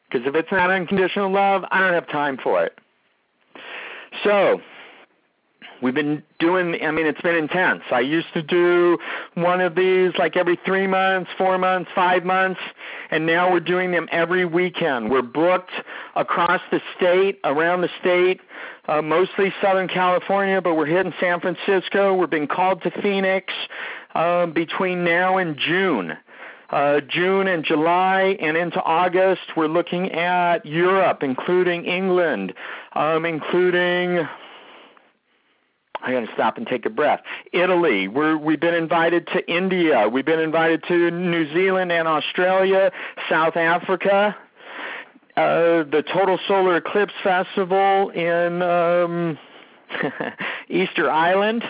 Because 0.09 0.27
if 0.27 0.35
it's 0.35 0.51
not 0.51 0.69
unconditional 0.69 1.31
love, 1.31 1.63
I 1.71 1.79
don't 1.79 1.93
have 1.93 2.07
time 2.09 2.37
for 2.41 2.63
it. 2.63 2.77
So, 4.23 4.61
We've 5.81 5.93
been 5.93 6.23
doing, 6.39 6.77
I 6.81 6.91
mean, 6.91 7.05
it's 7.05 7.21
been 7.21 7.35
intense. 7.35 7.83
I 7.91 7.99
used 7.99 8.31
to 8.33 8.41
do 8.41 8.97
one 9.33 9.61
of 9.61 9.75
these 9.75 10.11
like 10.17 10.37
every 10.37 10.57
three 10.65 10.87
months, 10.87 11.29
four 11.37 11.57
months, 11.57 11.91
five 11.93 12.23
months, 12.23 12.59
and 13.11 13.25
now 13.25 13.51
we're 13.51 13.59
doing 13.59 13.91
them 13.91 14.07
every 14.11 14.45
weekend. 14.45 15.11
We're 15.11 15.21
booked 15.21 15.71
across 16.15 16.61
the 16.71 16.79
state, 16.95 17.39
around 17.43 17.81
the 17.81 17.89
state, 17.99 18.41
uh, 18.87 19.01
mostly 19.01 19.53
Southern 19.61 19.87
California, 19.87 20.61
but 20.61 20.75
we're 20.75 20.85
hitting 20.85 21.13
San 21.19 21.39
Francisco. 21.41 22.15
We're 22.15 22.27
being 22.27 22.47
called 22.47 22.81
to 22.83 22.91
Phoenix 23.01 23.53
uh, 24.13 24.45
between 24.47 25.03
now 25.03 25.37
and 25.37 25.57
June. 25.57 26.13
Uh, 26.69 26.99
June 27.01 27.47
and 27.47 27.63
July 27.63 28.37
and 28.41 28.57
into 28.57 28.81
August, 28.81 29.41
we're 29.55 29.67
looking 29.67 30.11
at 30.11 30.65
Europe, 30.65 31.21
including 31.21 31.85
England, 31.85 32.53
um, 32.93 33.23
including 33.23 34.27
I 36.01 36.11
got 36.11 36.21
to 36.21 36.33
stop 36.33 36.57
and 36.57 36.67
take 36.67 36.85
a 36.85 36.89
breath. 36.89 37.21
Italy, 37.51 38.07
we're, 38.07 38.37
we've 38.37 38.59
been 38.59 38.73
invited 38.73 39.27
to 39.27 39.47
India. 39.51 40.07
We've 40.07 40.25
been 40.25 40.39
invited 40.39 40.83
to 40.87 41.11
New 41.11 41.51
Zealand 41.53 41.91
and 41.91 42.07
Australia, 42.07 42.91
South 43.29 43.55
Africa, 43.55 44.35
uh, 45.37 45.83
the 45.83 46.03
Total 46.13 46.39
Solar 46.47 46.77
Eclipse 46.77 47.13
Festival 47.23 48.09
in 48.09 48.61
um, 48.61 49.37
Easter 50.69 51.09
Island. 51.09 51.63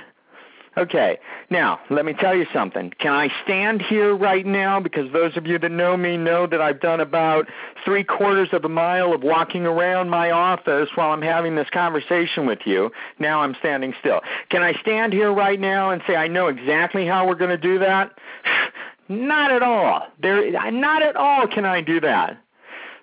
Okay, 0.77 1.17
now 1.50 1.79
let 1.89 2.03
me 2.03 2.12
tell 2.13 2.36
you 2.36 2.46
something. 2.51 2.91
Can 3.00 3.13
I 3.13 3.29
stand 3.44 3.82
here 3.82 4.13
right 4.13 4.46
now? 4.46 4.82
Because 4.82 5.12
those 5.13 5.38
of 5.38 5.48
you 5.48 5.58
that 5.58 5.72
know 5.72 5.96
me 5.96 6.17
know 6.17 6.48
that 6.48 6.60
I've 6.60 6.82
done 6.82 7.00
about 7.00 7.48
three 7.86 8.03
quarters 8.03 8.50
of 8.51 8.65
a 8.65 8.70
mile 8.70 9.13
of 9.13 9.24
walking 9.24 9.65
around 9.65 10.10
my 10.10 10.32
office 10.32 10.89
while 10.96 11.12
I'm 11.12 11.22
having 11.22 11.55
this 11.55 11.70
conversation 11.70 12.46
with 12.46 12.60
you. 12.65 12.91
Now 13.20 13.41
I'm 13.41 13.55
standing 13.60 13.94
still. 14.01 14.20
Can 14.50 14.63
I 14.63 14.74
stand 14.82 15.13
here 15.13 15.32
right 15.32 15.60
now 15.60 15.91
and 15.91 16.01
say 16.05 16.17
I 16.17 16.27
know 16.27 16.48
exactly 16.48 17.05
how 17.05 17.25
we're 17.25 17.36
going 17.36 17.51
to 17.51 17.58
do 17.58 17.79
that? 17.79 18.12
Not 19.08 19.51
at 19.51 19.62
all. 19.62 20.08
There, 20.20 20.72
not 20.72 21.03
at 21.03 21.15
all 21.15 21.46
can 21.48 21.63
I 21.63 21.82
do 21.82 22.01
that. 22.01 22.41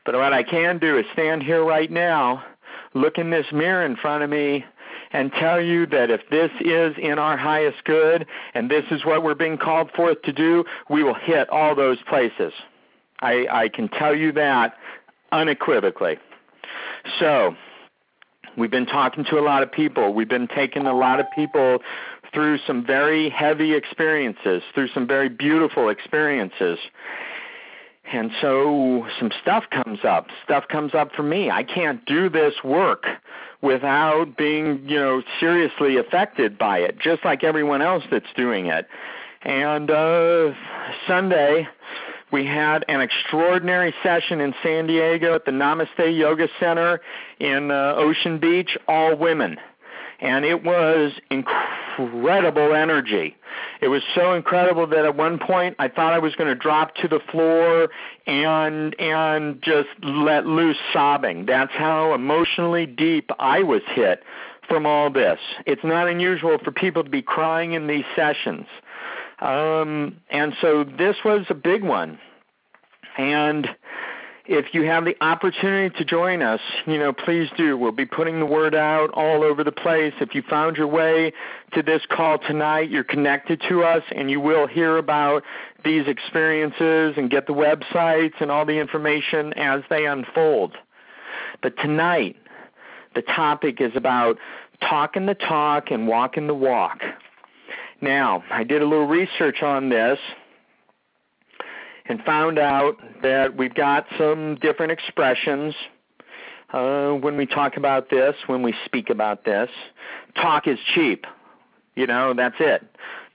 But 0.04 0.16
what 0.16 0.32
I 0.32 0.42
can 0.42 0.78
do 0.78 0.98
is 0.98 1.06
stand 1.12 1.44
here 1.44 1.64
right 1.64 1.88
now, 1.88 2.42
look 2.92 3.18
in 3.18 3.30
this 3.30 3.46
mirror 3.52 3.86
in 3.86 3.94
front 3.94 4.24
of 4.24 4.28
me, 4.28 4.64
and 5.12 5.33
tell 5.33 5.61
you 5.61 5.87
that 5.87 6.11
if 6.11 6.21
this 6.31 6.50
is 6.61 6.95
in 6.99 7.19
our 7.19 7.37
highest 7.37 7.85
good 7.85 8.26
and 8.54 8.71
this 8.71 8.85
is 8.90 9.04
what 9.04 9.23
we're 9.23 9.35
being 9.35 9.59
called 9.59 9.90
forth 9.92 10.23
to 10.23 10.33
do, 10.33 10.64
we 10.88 11.02
will 11.02 11.14
hit 11.14 11.49
all 11.50 11.75
those 11.75 11.99
places. 12.09 12.52
I, 13.21 13.47
I 13.50 13.69
can 13.69 13.88
tell 13.88 14.14
you 14.14 14.33
that 14.33 14.75
unequivocally. 15.31 16.19
So, 17.19 17.54
we've 18.57 18.71
been 18.71 18.87
talking 18.87 19.25
to 19.26 19.38
a 19.38 19.42
lot 19.42 19.62
of 19.62 19.71
people. 19.71 20.12
We've 20.14 20.28
been 20.28 20.49
taking 20.49 20.87
a 20.87 20.97
lot 20.97 21.21
of 21.21 21.26
people 21.35 21.78
through 22.33 22.59
some 22.66 22.85
very 22.85 23.28
heavy 23.28 23.75
experiences, 23.75 24.62
through 24.75 24.88
some 24.88 25.07
very 25.07 25.28
beautiful 25.28 25.88
experiences. 25.88 26.78
And 28.12 28.31
so 28.42 29.07
some 29.19 29.31
stuff 29.40 29.64
comes 29.71 30.00
up. 30.04 30.26
Stuff 30.45 30.69
comes 30.69 30.95
up 30.95 31.12
for 31.16 31.23
me. 31.23 31.50
I 31.50 31.62
can't 31.62 32.04
do 32.04 32.28
this 32.28 32.54
work 32.62 33.04
without 33.62 34.37
being, 34.37 34.87
you 34.87 34.99
know, 34.99 35.23
seriously 35.40 35.97
affected 35.97 36.59
by 36.59 36.78
it, 36.78 36.99
just 36.99 37.25
like 37.25 37.42
everyone 37.42 37.81
else 37.81 38.04
that's 38.11 38.26
doing 38.37 38.66
it. 38.66 38.87
And 39.42 39.90
uh 39.90 40.52
Sunday 41.07 41.66
we 42.31 42.47
had 42.47 42.85
an 42.88 43.00
extraordinary 43.00 43.95
session 44.02 44.40
in 44.40 44.54
San 44.62 44.87
Diego 44.87 45.35
at 45.35 45.45
the 45.45 45.50
Namaste 45.50 46.16
Yoga 46.16 46.49
Center 46.59 47.00
in 47.38 47.71
uh, 47.71 47.95
Ocean 47.97 48.38
Beach, 48.38 48.76
all 48.88 49.14
women 49.16 49.59
and 50.22 50.44
it 50.44 50.62
was 50.62 51.12
incredible 51.30 52.74
energy. 52.74 53.36
It 53.80 53.88
was 53.88 54.02
so 54.14 54.32
incredible 54.34 54.86
that 54.86 55.04
at 55.04 55.16
one 55.16 55.38
point 55.38 55.74
I 55.80 55.88
thought 55.88 56.12
I 56.12 56.20
was 56.20 56.36
going 56.36 56.48
to 56.48 56.54
drop 56.54 56.94
to 56.96 57.08
the 57.08 57.18
floor 57.30 57.88
and 58.26 58.98
and 59.00 59.60
just 59.60 59.88
let 60.02 60.46
loose 60.46 60.78
sobbing. 60.92 61.46
That's 61.46 61.72
how 61.72 62.14
emotionally 62.14 62.86
deep 62.86 63.30
I 63.40 63.64
was 63.64 63.82
hit 63.88 64.22
from 64.68 64.86
all 64.86 65.10
this. 65.10 65.40
It's 65.66 65.82
not 65.82 66.08
unusual 66.08 66.56
for 66.64 66.70
people 66.70 67.02
to 67.02 67.10
be 67.10 67.22
crying 67.22 67.72
in 67.72 67.88
these 67.88 68.04
sessions. 68.14 68.66
Um, 69.40 70.18
and 70.30 70.54
so 70.60 70.84
this 70.84 71.16
was 71.24 71.46
a 71.50 71.54
big 71.54 71.82
one. 71.82 72.20
And 73.18 73.68
if 74.44 74.75
you 74.75 74.82
have 74.82 75.04
the 75.04 75.16
opportunity 75.20 75.96
to 75.99 76.04
join 76.04 76.42
us, 76.42 76.61
you 76.87 76.99
know, 76.99 77.12
please 77.12 77.49
do. 77.56 77.76
We'll 77.76 77.92
be 77.92 78.06
putting 78.06 78.40
the 78.40 78.46
word 78.46 78.75
out 78.75 79.11
all 79.11 79.44
over 79.44 79.62
the 79.62 79.72
place. 79.72 80.12
If 80.20 80.34
you 80.34 80.42
found 80.42 80.76
your 80.76 80.88
way 80.88 81.32
to 81.75 81.82
this 81.82 82.02
call 82.11 82.38
tonight, 82.38 82.90
you're 82.90 83.04
connected 83.04 83.62
to 83.68 83.84
us 83.84 84.02
and 84.11 84.30
you 84.30 84.40
will 84.40 84.66
hear 84.66 84.96
about 84.96 85.44
these 85.84 86.08
experiences 86.08 87.14
and 87.16 87.30
get 87.30 87.46
the 87.46 87.54
websites 87.54 88.34
and 88.40 88.50
all 88.50 88.66
the 88.66 88.78
information 88.78 89.52
as 89.54 89.82
they 89.88 90.06
unfold. 90.06 90.76
But 91.62 91.76
tonight, 91.78 92.37
the 93.14 93.22
topic 93.22 93.80
is 93.80 93.92
about 93.94 94.38
talking 94.80 95.26
the 95.26 95.34
talk 95.34 95.92
and 95.92 96.08
walking 96.08 96.49
the 96.49 96.54
walk. 96.54 97.00
Now, 98.00 98.42
I 98.50 98.64
did 98.64 98.82
a 98.82 98.87
little 98.87 99.06
research 99.06 99.62
on 99.62 99.88
this 99.88 100.18
and 102.06 102.23
found 102.25 102.59
out 102.59 102.97
that 103.23 103.56
we've 103.56 103.75
got 103.75 104.06
some 104.18 104.56
different 104.56 104.92
expressions 104.92 105.75
uh, 106.73 107.11
when 107.12 107.37
we 107.37 107.47
talk 107.47 107.76
about 107.76 108.11
this, 108.11 108.35
when 108.47 108.62
we 108.62 108.75
speak 108.85 109.11
about 109.11 109.44
this. 109.44 109.71
Talk 110.35 110.66
is 110.66 110.78
cheap. 110.94 111.26
You 111.94 112.06
know, 112.06 112.35
that's 112.35 112.56
it. 112.59 112.82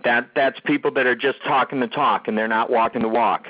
That 0.03 0.29
that's 0.35 0.59
people 0.61 0.91
that 0.91 1.05
are 1.05 1.15
just 1.15 1.39
talking 1.43 1.79
the 1.79 1.87
talk 1.87 2.27
and 2.27 2.37
they're 2.37 2.47
not 2.47 2.69
walking 2.69 3.01
the 3.01 3.07
walk. 3.07 3.47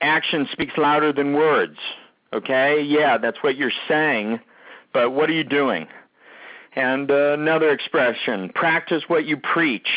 Action 0.00 0.48
speaks 0.52 0.74
louder 0.76 1.12
than 1.12 1.34
words. 1.34 1.78
Okay? 2.32 2.82
Yeah, 2.82 3.18
that's 3.18 3.38
what 3.42 3.56
you're 3.56 3.72
saying, 3.88 4.40
but 4.92 5.10
what 5.10 5.28
are 5.28 5.32
you 5.34 5.44
doing? 5.44 5.88
And 6.74 7.10
uh, 7.10 7.32
another 7.32 7.70
expression, 7.70 8.50
practice 8.54 9.02
what 9.08 9.24
you 9.24 9.36
preach. 9.36 9.88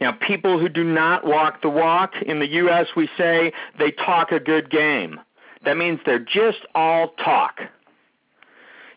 Now, 0.00 0.12
people 0.12 0.58
who 0.58 0.68
do 0.68 0.84
not 0.84 1.24
walk 1.24 1.62
the 1.62 1.70
walk, 1.70 2.14
in 2.24 2.38
the 2.40 2.48
U.S. 2.48 2.88
we 2.96 3.08
say 3.16 3.52
they 3.78 3.90
talk 3.90 4.32
a 4.32 4.40
good 4.40 4.70
game. 4.70 5.20
That 5.64 5.76
means 5.76 6.00
they're 6.04 6.18
just 6.18 6.60
all 6.74 7.08
talk. 7.22 7.60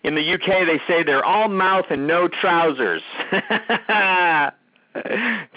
In 0.04 0.16
the 0.16 0.34
UK, 0.34 0.66
they 0.66 0.82
say 0.88 1.04
they're 1.04 1.24
all 1.24 1.48
mouth 1.48 1.86
and 1.90 2.08
no 2.08 2.28
trousers. 2.28 3.02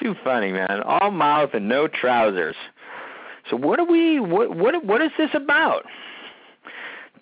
Too 0.00 0.14
funny, 0.22 0.52
man. 0.52 0.82
All 0.84 1.10
mouth 1.10 1.50
and 1.52 1.68
no 1.68 1.88
trousers. 1.88 2.56
So 3.50 3.56
what 3.56 3.78
are 3.78 3.84
we? 3.84 4.20
What 4.20 4.56
what 4.56 4.84
what 4.84 5.02
is 5.02 5.10
this 5.18 5.30
about? 5.34 5.84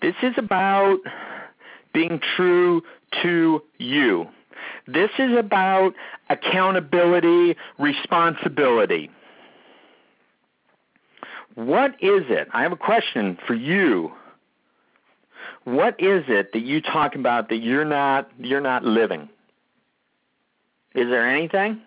This 0.01 0.15
is 0.23 0.33
about 0.37 0.97
being 1.93 2.19
true 2.35 2.81
to 3.23 3.61
you. 3.77 4.27
This 4.87 5.09
is 5.17 5.37
about 5.37 5.93
accountability, 6.29 7.55
responsibility. 7.79 9.09
What 11.55 11.91
is 12.01 12.23
it? 12.29 12.49
I 12.53 12.63
have 12.63 12.73
a 12.73 12.77
question 12.77 13.37
for 13.47 13.53
you. 13.53 14.11
What 15.63 15.95
is 15.99 16.25
it 16.27 16.53
that 16.53 16.61
you 16.61 16.81
talk 16.81 17.15
about 17.15 17.49
that 17.49 17.57
you're 17.57 17.85
not 17.85 18.29
you're 18.37 18.61
not 18.61 18.83
living? 18.83 19.29
Is 20.93 21.09
there 21.09 21.27
anything? 21.27 21.81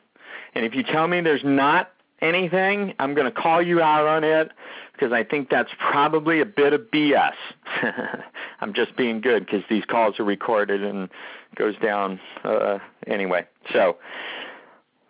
And 0.55 0.65
if 0.65 0.75
you 0.75 0.83
tell 0.83 1.07
me 1.07 1.21
there's 1.21 1.45
not 1.45 1.91
anything, 2.21 2.95
I'm 2.99 3.15
going 3.15 3.27
to 3.27 3.41
call 3.41 3.63
you 3.63 3.81
out 3.81 4.07
on 4.07 4.25
it 4.25 4.51
because 4.93 5.13
I 5.13 5.23
think 5.23 5.49
that's 5.51 5.71
probably 5.79 6.41
a 6.41 6.47
bit 6.47 6.73
of 6.73 6.83
BS. 6.93 7.35
I'm 8.61 8.75
just 8.75 8.97
being 8.97 9.21
good 9.21 9.47
because 9.47 9.63
these 9.71 9.85
calls 9.85 10.19
are 10.19 10.25
recorded 10.25 10.83
and 10.83 11.09
goes 11.57 11.77
down 11.79 12.21
uh, 12.45 12.79
anyway. 13.07 13.47
So, 13.73 13.97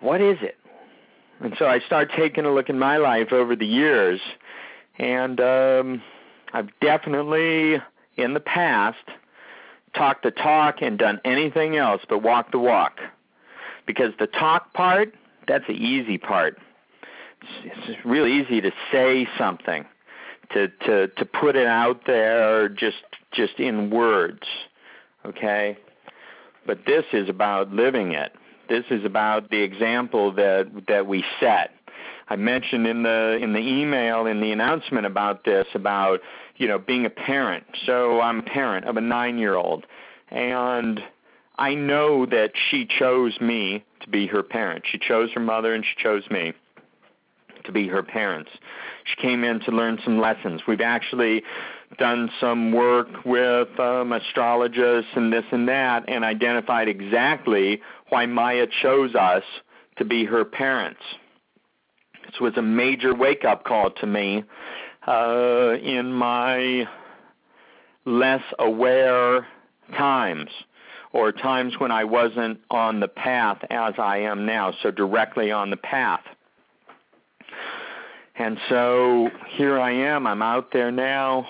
what 0.00 0.20
is 0.20 0.38
it? 0.42 0.56
And 1.40 1.54
so 1.58 1.66
I 1.66 1.78
start 1.80 2.10
taking 2.16 2.44
a 2.44 2.52
look 2.52 2.68
in 2.68 2.78
my 2.78 2.96
life 2.96 3.32
over 3.32 3.54
the 3.54 3.66
years, 3.66 4.20
and 4.98 5.40
um, 5.40 6.02
I've 6.52 6.68
definitely 6.80 7.80
in 8.16 8.34
the 8.34 8.40
past 8.40 8.98
talked 9.94 10.24
the 10.24 10.30
talk 10.30 10.82
and 10.82 10.98
done 10.98 11.20
anything 11.24 11.76
else 11.76 12.02
but 12.08 12.22
walk 12.22 12.50
the 12.50 12.58
walk. 12.58 12.98
Because 13.86 14.12
the 14.18 14.26
talk 14.26 14.74
part, 14.74 15.14
that's 15.46 15.66
the 15.66 15.72
easy 15.72 16.18
part. 16.18 16.58
It's, 17.64 17.76
it's 17.88 18.04
really 18.04 18.40
easy 18.40 18.60
to 18.60 18.72
say 18.92 19.26
something, 19.38 19.86
to 20.52 20.68
to 20.68 21.08
to 21.08 21.24
put 21.24 21.56
it 21.56 21.66
out 21.66 22.02
there 22.06 22.68
just 22.68 23.04
just 23.32 23.58
in 23.58 23.90
words. 23.90 24.42
Okay? 25.24 25.78
But 26.68 26.84
this 26.86 27.06
is 27.14 27.30
about 27.30 27.72
living 27.72 28.12
it. 28.12 28.30
This 28.68 28.84
is 28.90 29.02
about 29.06 29.48
the 29.50 29.62
example 29.62 30.32
that 30.34 30.70
that 30.86 31.06
we 31.06 31.24
set. 31.40 31.70
I 32.28 32.36
mentioned 32.36 32.86
in 32.86 33.02
the 33.02 33.38
in 33.40 33.54
the 33.54 33.58
email 33.58 34.26
in 34.26 34.42
the 34.42 34.52
announcement 34.52 35.06
about 35.06 35.46
this 35.46 35.66
about 35.74 36.20
you 36.56 36.68
know 36.68 36.78
being 36.78 37.06
a 37.06 37.10
parent. 37.10 37.64
So 37.86 38.20
I'm 38.20 38.40
a 38.40 38.42
parent 38.42 38.84
of 38.84 38.98
a 38.98 39.00
9-year-old 39.00 39.86
and 40.30 41.00
I 41.56 41.74
know 41.74 42.26
that 42.26 42.52
she 42.70 42.86
chose 42.86 43.40
me 43.40 43.82
to 44.00 44.10
be 44.10 44.26
her 44.26 44.42
parent. 44.42 44.84
She 44.92 44.98
chose 44.98 45.30
her 45.32 45.40
mother 45.40 45.72
and 45.72 45.82
she 45.82 46.02
chose 46.02 46.28
me 46.30 46.52
to 47.64 47.72
be 47.72 47.88
her 47.88 48.02
parents. 48.02 48.50
She 49.04 49.16
came 49.22 49.42
in 49.42 49.60
to 49.60 49.70
learn 49.70 49.98
some 50.04 50.20
lessons. 50.20 50.60
We've 50.68 50.82
actually 50.82 51.42
done 51.96 52.30
some 52.40 52.72
work 52.72 53.08
with 53.24 53.68
um, 53.80 54.12
astrologists 54.12 55.10
and 55.14 55.32
this 55.32 55.44
and 55.50 55.68
that 55.68 56.04
and 56.08 56.24
identified 56.24 56.88
exactly 56.88 57.80
why 58.10 58.26
Maya 58.26 58.66
chose 58.82 59.14
us 59.14 59.42
to 59.96 60.04
be 60.04 60.24
her 60.24 60.44
parents. 60.44 61.00
This 62.26 62.40
was 62.40 62.52
a 62.56 62.62
major 62.62 63.14
wake 63.14 63.44
up 63.44 63.64
call 63.64 63.90
to 63.90 64.06
me 64.06 64.44
uh, 65.06 65.74
in 65.82 66.12
my 66.12 66.86
less 68.04 68.42
aware 68.58 69.46
times 69.96 70.50
or 71.12 71.32
times 71.32 71.74
when 71.78 71.90
I 71.90 72.04
wasn't 72.04 72.60
on 72.70 73.00
the 73.00 73.08
path 73.08 73.58
as 73.70 73.94
I 73.98 74.18
am 74.18 74.44
now, 74.44 74.74
so 74.82 74.90
directly 74.90 75.50
on 75.50 75.70
the 75.70 75.76
path. 75.76 76.20
And 78.36 78.58
so 78.68 79.30
here 79.56 79.80
I 79.80 79.90
am. 79.90 80.26
I'm 80.26 80.42
out 80.42 80.68
there 80.72 80.92
now. 80.92 81.46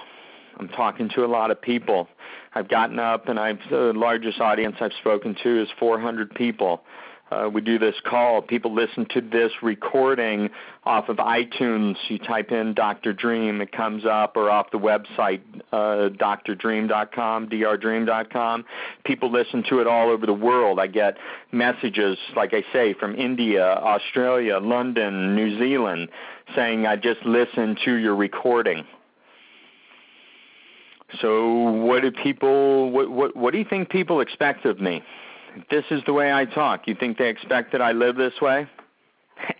I'm 0.58 0.68
talking 0.68 1.10
to 1.14 1.24
a 1.24 1.26
lot 1.26 1.50
of 1.50 1.60
people. 1.60 2.08
I've 2.54 2.68
gotten 2.68 2.98
up, 2.98 3.28
and 3.28 3.38
I've 3.38 3.58
the 3.70 3.92
largest 3.94 4.40
audience 4.40 4.76
I've 4.80 4.92
spoken 5.00 5.36
to 5.42 5.62
is 5.62 5.68
400 5.78 6.34
people 6.34 6.82
uh, 7.30 7.48
we 7.52 7.60
do 7.60 7.78
this 7.78 7.94
call. 8.04 8.40
People 8.40 8.74
listen 8.74 9.06
to 9.10 9.20
this 9.20 9.52
recording 9.62 10.48
off 10.84 11.08
of 11.08 11.16
iTunes. 11.18 11.96
You 12.08 12.18
type 12.18 12.50
in 12.50 12.74
Dr. 12.74 13.12
Dream, 13.12 13.60
it 13.60 13.70
comes 13.72 14.04
up, 14.06 14.36
or 14.36 14.50
off 14.50 14.70
the 14.70 14.78
website, 14.78 15.40
uh, 15.72 16.08
drdream.com, 16.08 17.48
drdream.com. 17.48 18.64
People 19.04 19.30
listen 19.30 19.62
to 19.68 19.80
it 19.80 19.86
all 19.86 20.10
over 20.10 20.24
the 20.24 20.32
world. 20.32 20.78
I 20.80 20.86
get 20.86 21.18
messages, 21.52 22.16
like 22.34 22.54
I 22.54 22.62
say, 22.72 22.94
from 22.94 23.14
India, 23.14 23.64
Australia, 23.64 24.58
London, 24.58 25.34
New 25.34 25.58
Zealand, 25.58 26.08
saying, 26.54 26.86
I 26.86 26.96
just 26.96 27.22
listened 27.24 27.78
to 27.84 27.94
your 27.94 28.16
recording. 28.16 28.86
So 31.20 31.70
what 31.70 32.02
do 32.02 32.10
people 32.10 32.90
what 32.90 33.10
what 33.10 33.36
what 33.36 33.52
do 33.52 33.58
you 33.58 33.64
think 33.64 33.88
people 33.88 34.20
expect 34.20 34.64
of 34.66 34.80
me? 34.80 35.02
this 35.70 35.84
is 35.90 36.02
the 36.06 36.12
way 36.12 36.32
I 36.32 36.44
talk, 36.44 36.86
you 36.86 36.94
think 36.94 37.18
they 37.18 37.28
expect 37.28 37.72
that 37.72 37.82
I 37.82 37.92
live 37.92 38.16
this 38.16 38.34
way? 38.40 38.68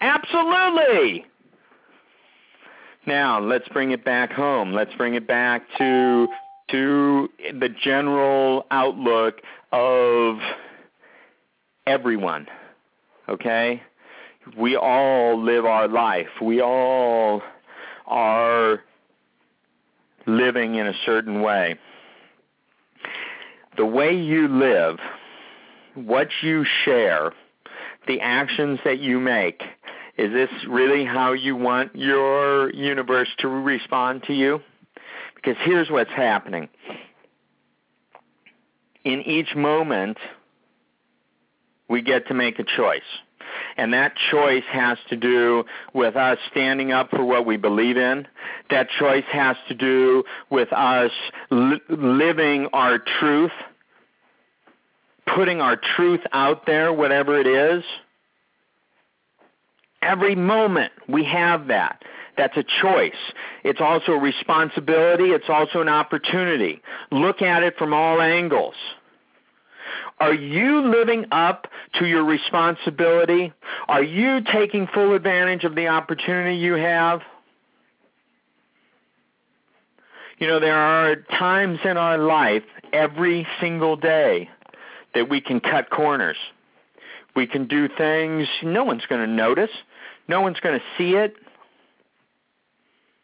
Absolutely! 0.01 1.25
Now, 3.07 3.41
let's 3.41 3.69
bring 3.69 3.93
it 3.93 4.05
back 4.05 4.33
home. 4.33 4.73
Let's 4.73 4.95
bring 4.95 5.15
it 5.15 5.27
back 5.27 5.63
to 5.79 6.29
to 6.71 7.29
the 7.59 7.69
general 7.83 8.67
outlook 8.71 9.41
of 9.73 10.37
everyone. 11.87 12.47
Okay? 13.29 13.83
We 14.57 14.77
all 14.77 15.43
live 15.43 15.65
our 15.65 15.89
life. 15.89 16.29
We 16.43 16.61
all 16.61 17.43
are 18.07 18.81
living 20.29 20.77
in 20.77 20.87
a 20.87 20.95
certain 21.05 21.43
way. 21.43 21.77
The 23.77 23.87
way 23.87 24.15
you 24.17 24.49
live 24.49 24.99
what 25.95 26.29
you 26.43 26.65
share, 26.85 27.33
the 28.07 28.21
actions 28.21 28.79
that 28.85 29.01
you 29.01 29.19
make, 29.19 29.63
is 30.17 30.33
this 30.33 30.51
really 30.69 31.05
how 31.05 31.33
you 31.33 31.57
want 31.57 31.95
your 31.95 32.73
universe 32.73 33.29
to 33.39 33.49
respond 33.49 34.25
to 34.25 34.33
you? 34.33 34.61
Because 35.35 35.57
here's 35.63 35.91
what's 35.91 36.11
happening. 36.11 36.69
In 39.05 39.23
each 39.23 39.55
moment, 39.55 40.19
we 41.89 42.03
get 42.03 42.27
to 42.29 42.35
make 42.35 42.59
a 42.59 42.65
choice. 42.65 43.01
And 43.77 43.93
that 43.95 44.15
choice 44.31 44.65
has 44.71 44.99
to 45.09 45.17
do 45.17 45.65
with 45.95 46.17
us 46.17 46.39
standing 46.51 46.93
up 46.93 47.11
for 47.11 47.25
what 47.25 47.47
we 47.47 47.57
believe 47.57 47.97
in. 47.97 48.27
That 48.71 48.89
choice 48.99 49.25
has 49.31 49.57
to 49.69 49.75
do 49.75 50.25
with 50.51 50.73
us 50.73 51.11
li- 51.51 51.81
living 51.89 52.69
our 52.73 52.99
truth 52.99 53.53
putting 55.35 55.61
our 55.61 55.77
truth 55.77 56.21
out 56.33 56.67
there, 56.67 56.93
whatever 56.93 57.39
it 57.39 57.47
is. 57.47 57.85
Every 60.03 60.35
moment 60.35 60.93
we 61.09 61.25
have 61.25 61.69
that. 61.69 62.03
That's 62.37 62.57
a 62.57 62.65
choice. 62.81 63.19
It's 63.65 63.81
also 63.81 64.13
a 64.13 64.19
responsibility. 64.19 65.31
It's 65.31 65.49
also 65.49 65.81
an 65.81 65.89
opportunity. 65.89 66.81
Look 67.11 67.43
at 67.43 67.65
it 67.65 67.77
from 67.77 67.93
all 67.93 68.21
angles. 68.21 68.77
Are 70.21 70.35
you 70.35 70.83
living 70.89 71.27
up 71.33 71.69
to 71.99 72.07
your 72.07 72.25
responsibility? 72.25 73.53
Are 73.89 74.03
you 74.03 74.41
taking 74.53 74.87
full 74.87 75.15
advantage 75.15 75.65
of 75.65 75.75
the 75.75 75.89
opportunity 75.89 76.57
you 76.57 76.75
have? 76.75 77.21
You 80.39 80.47
know, 80.47 80.61
there 80.61 80.77
are 80.79 81.17
times 81.17 81.81
in 81.85 81.97
our 81.97 82.19
life 82.19 82.63
every 82.93 83.47
single 83.61 83.97
day 83.97 84.49
that 85.15 85.29
we 85.29 85.41
can 85.41 85.61
cut 85.61 85.91
corners. 85.91 86.37
We 87.35 87.47
can 87.47 87.67
do 87.67 87.89
things 87.89 88.49
no 88.63 88.85
one's 88.85 89.07
going 89.07 89.21
to 89.21 89.33
notice, 89.33 89.71
no 90.29 90.41
one's 90.41 90.61
going 90.61 90.79
to 90.79 90.85
see 90.97 91.15
it. 91.17 91.35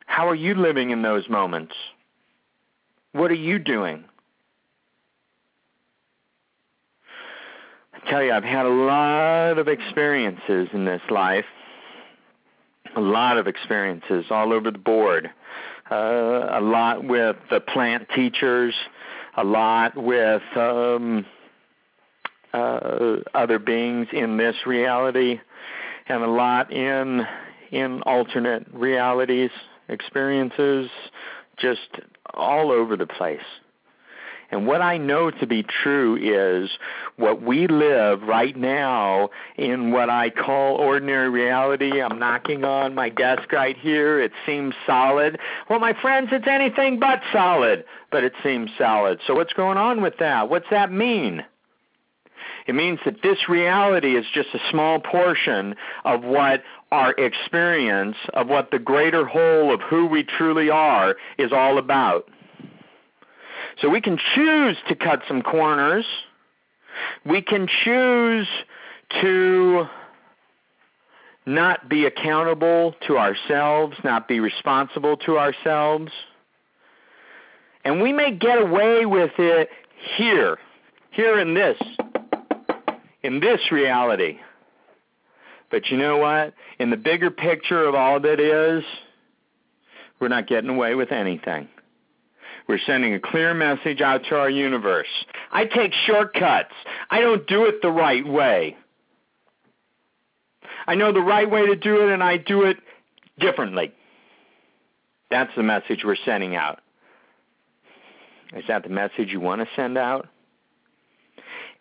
How 0.06 0.28
are 0.28 0.34
you 0.34 0.54
living 0.54 0.90
in 0.90 1.02
those 1.02 1.28
moments? 1.28 1.74
What 3.12 3.30
are 3.30 3.34
you 3.34 3.58
doing? 3.58 4.04
Tell 8.10 8.22
you, 8.22 8.32
I've 8.32 8.44
had 8.44 8.66
a 8.66 8.70
lot 8.70 9.58
of 9.58 9.68
experiences 9.68 10.68
in 10.72 10.84
this 10.84 11.02
life, 11.10 11.44
a 12.96 13.00
lot 13.00 13.38
of 13.38 13.46
experiences 13.46 14.26
all 14.30 14.52
over 14.52 14.70
the 14.70 14.78
board. 14.78 15.30
Uh, 15.90 16.48
a 16.50 16.60
lot 16.62 17.04
with 17.04 17.36
the 17.50 17.60
plant 17.60 18.08
teachers, 18.14 18.74
a 19.36 19.44
lot 19.44 19.94
with 19.96 20.42
um, 20.56 21.26
uh, 22.54 23.16
other 23.34 23.58
beings 23.58 24.06
in 24.12 24.38
this 24.38 24.56
reality, 24.64 25.38
and 26.08 26.22
a 26.22 26.26
lot 26.26 26.72
in 26.72 27.26
in 27.70 28.00
alternate 28.02 28.66
realities, 28.72 29.50
experiences, 29.88 30.88
just 31.58 31.88
all 32.32 32.70
over 32.70 32.96
the 32.96 33.06
place. 33.06 33.40
And 34.50 34.66
what 34.66 34.82
I 34.82 34.98
know 34.98 35.30
to 35.30 35.46
be 35.46 35.62
true 35.62 36.16
is 36.16 36.70
what 37.16 37.42
we 37.42 37.66
live 37.66 38.22
right 38.22 38.56
now 38.56 39.30
in 39.56 39.90
what 39.90 40.10
I 40.10 40.30
call 40.30 40.76
ordinary 40.76 41.30
reality. 41.30 42.00
I'm 42.00 42.18
knocking 42.18 42.64
on 42.64 42.94
my 42.94 43.08
desk 43.08 43.52
right 43.52 43.76
here. 43.76 44.20
It 44.20 44.32
seems 44.46 44.74
solid. 44.86 45.38
Well, 45.68 45.80
my 45.80 45.94
friends, 46.00 46.28
it's 46.32 46.46
anything 46.46 46.98
but 47.00 47.20
solid, 47.32 47.84
but 48.10 48.24
it 48.24 48.32
seems 48.42 48.70
solid. 48.78 49.20
So 49.26 49.34
what's 49.34 49.52
going 49.52 49.78
on 49.78 50.02
with 50.02 50.18
that? 50.18 50.48
What's 50.48 50.70
that 50.70 50.92
mean? 50.92 51.44
It 52.66 52.74
means 52.74 52.98
that 53.04 53.22
this 53.22 53.48
reality 53.48 54.16
is 54.16 54.24
just 54.32 54.48
a 54.54 54.70
small 54.70 54.98
portion 54.98 55.74
of 56.04 56.24
what 56.24 56.62
our 56.90 57.12
experience, 57.12 58.16
of 58.32 58.48
what 58.48 58.70
the 58.70 58.78
greater 58.78 59.26
whole 59.26 59.72
of 59.72 59.80
who 59.82 60.06
we 60.06 60.22
truly 60.22 60.70
are 60.70 61.16
is 61.36 61.52
all 61.52 61.78
about. 61.78 62.28
So 63.80 63.88
we 63.88 64.00
can 64.00 64.18
choose 64.34 64.76
to 64.88 64.94
cut 64.94 65.22
some 65.26 65.42
corners. 65.42 66.06
We 67.24 67.42
can 67.42 67.68
choose 67.84 68.48
to 69.20 69.86
not 71.46 71.88
be 71.88 72.06
accountable 72.06 72.94
to 73.06 73.18
ourselves, 73.18 73.96
not 74.02 74.28
be 74.28 74.40
responsible 74.40 75.16
to 75.18 75.38
ourselves. 75.38 76.10
And 77.84 78.00
we 78.00 78.12
may 78.12 78.32
get 78.32 78.60
away 78.60 79.04
with 79.04 79.32
it 79.38 79.68
here, 80.16 80.58
here 81.10 81.38
in 81.38 81.54
this, 81.54 81.76
in 83.22 83.40
this 83.40 83.60
reality. 83.70 84.38
But 85.70 85.90
you 85.90 85.98
know 85.98 86.16
what? 86.16 86.54
In 86.78 86.90
the 86.90 86.96
bigger 86.96 87.30
picture 87.30 87.84
of 87.84 87.94
all 87.94 88.20
that 88.20 88.40
is, 88.40 88.84
we're 90.20 90.28
not 90.28 90.46
getting 90.46 90.70
away 90.70 90.94
with 90.94 91.12
anything. 91.12 91.68
We're 92.66 92.78
sending 92.86 93.14
a 93.14 93.20
clear 93.20 93.52
message 93.52 94.00
out 94.00 94.22
to 94.28 94.36
our 94.36 94.48
universe. 94.48 95.08
I 95.52 95.66
take 95.66 95.92
shortcuts. 96.06 96.72
I 97.10 97.20
don't 97.20 97.46
do 97.46 97.66
it 97.66 97.82
the 97.82 97.90
right 97.90 98.26
way. 98.26 98.76
I 100.86 100.94
know 100.94 101.12
the 101.12 101.20
right 101.20 101.50
way 101.50 101.66
to 101.66 101.76
do 101.76 102.06
it 102.06 102.12
and 102.12 102.22
I 102.22 102.36
do 102.38 102.62
it 102.62 102.78
differently. 103.38 103.92
That's 105.30 105.54
the 105.56 105.62
message 105.62 106.04
we're 106.04 106.16
sending 106.24 106.56
out. 106.56 106.80
Is 108.54 108.64
that 108.68 108.82
the 108.82 108.88
message 108.88 109.30
you 109.30 109.40
want 109.40 109.62
to 109.62 109.68
send 109.74 109.98
out? 109.98 110.28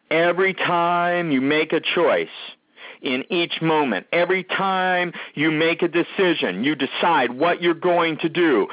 Every 0.09 0.53
time 0.53 1.31
you 1.31 1.41
make 1.41 1.71
a 1.71 1.79
choice, 1.79 2.27
in 3.01 3.23
each 3.31 3.61
moment. 3.61 4.07
Every 4.11 4.43
time 4.43 5.13
you 5.33 5.51
make 5.51 5.81
a 5.81 5.87
decision, 5.87 6.63
you 6.63 6.75
decide 6.75 7.31
what 7.31 7.61
you're 7.61 7.73
going 7.73 8.17
to 8.19 8.29
do. 8.29 8.67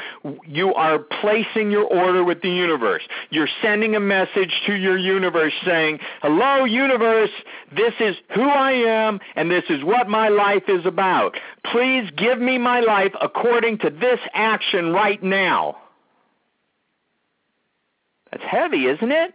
You 0.46 0.74
are 0.74 0.98
placing 0.98 1.70
your 1.70 1.84
order 1.84 2.24
with 2.24 2.42
the 2.42 2.50
universe. 2.50 3.02
You're 3.30 3.48
sending 3.62 3.96
a 3.96 4.00
message 4.00 4.52
to 4.66 4.74
your 4.74 4.96
universe 4.96 5.52
saying, 5.64 5.98
hello 6.22 6.64
universe, 6.64 7.30
this 7.74 7.94
is 8.00 8.16
who 8.34 8.48
I 8.48 8.72
am 8.72 9.20
and 9.36 9.50
this 9.50 9.64
is 9.68 9.84
what 9.84 10.08
my 10.08 10.28
life 10.28 10.64
is 10.68 10.86
about. 10.86 11.36
Please 11.64 12.10
give 12.16 12.38
me 12.40 12.58
my 12.58 12.80
life 12.80 13.12
according 13.20 13.78
to 13.78 13.90
this 13.90 14.20
action 14.34 14.92
right 14.92 15.22
now. 15.22 15.76
That's 18.30 18.44
heavy, 18.44 18.86
isn't 18.86 19.10
it? 19.10 19.34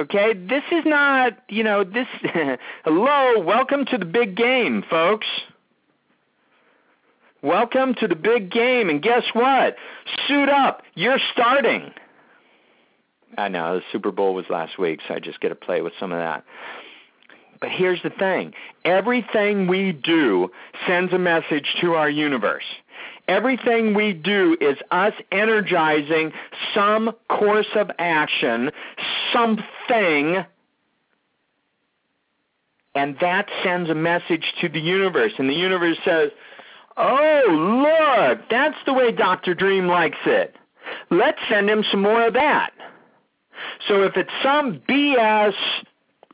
Okay, 0.00 0.32
this 0.32 0.62
is 0.72 0.86
not, 0.86 1.36
you 1.50 1.62
know, 1.62 1.84
this, 1.84 2.06
hello, 2.84 3.38
welcome 3.38 3.84
to 3.84 3.98
the 3.98 4.06
big 4.06 4.34
game, 4.34 4.82
folks. 4.88 5.26
Welcome 7.42 7.94
to 7.96 8.08
the 8.08 8.14
big 8.14 8.50
game, 8.50 8.88
and 8.88 9.02
guess 9.02 9.24
what? 9.34 9.76
Suit 10.26 10.48
up, 10.48 10.84
you're 10.94 11.18
starting. 11.34 11.92
I 13.36 13.48
know, 13.48 13.76
the 13.76 13.82
Super 13.92 14.10
Bowl 14.10 14.32
was 14.32 14.46
last 14.48 14.78
week, 14.78 15.00
so 15.06 15.12
I 15.12 15.18
just 15.18 15.38
get 15.38 15.50
to 15.50 15.54
play 15.54 15.82
with 15.82 15.92
some 16.00 16.12
of 16.12 16.18
that. 16.18 16.44
But 17.60 17.68
here's 17.68 18.02
the 18.02 18.08
thing 18.08 18.54
everything 18.86 19.66
we 19.66 19.92
do 19.92 20.50
sends 20.86 21.12
a 21.12 21.18
message 21.18 21.76
to 21.82 21.92
our 21.92 22.08
universe. 22.08 22.64
Everything 23.30 23.94
we 23.94 24.12
do 24.12 24.56
is 24.60 24.76
us 24.90 25.12
energizing 25.30 26.32
some 26.74 27.12
course 27.28 27.68
of 27.76 27.88
action, 27.96 28.72
something, 29.32 30.44
and 32.96 33.16
that 33.20 33.48
sends 33.62 33.88
a 33.88 33.94
message 33.94 34.52
to 34.60 34.68
the 34.68 34.80
universe. 34.80 35.30
And 35.38 35.48
the 35.48 35.54
universe 35.54 35.96
says, 36.04 36.30
Oh, 36.96 37.44
look, 37.48 38.40
that's 38.50 38.76
the 38.84 38.94
way 38.94 39.12
Dr. 39.12 39.54
Dream 39.54 39.86
likes 39.86 40.18
it. 40.26 40.56
Let's 41.10 41.38
send 41.48 41.70
him 41.70 41.84
some 41.88 42.02
more 42.02 42.26
of 42.26 42.34
that. 42.34 42.72
So 43.86 44.02
if 44.02 44.16
it's 44.16 44.32
some 44.42 44.80
BS, 44.88 45.54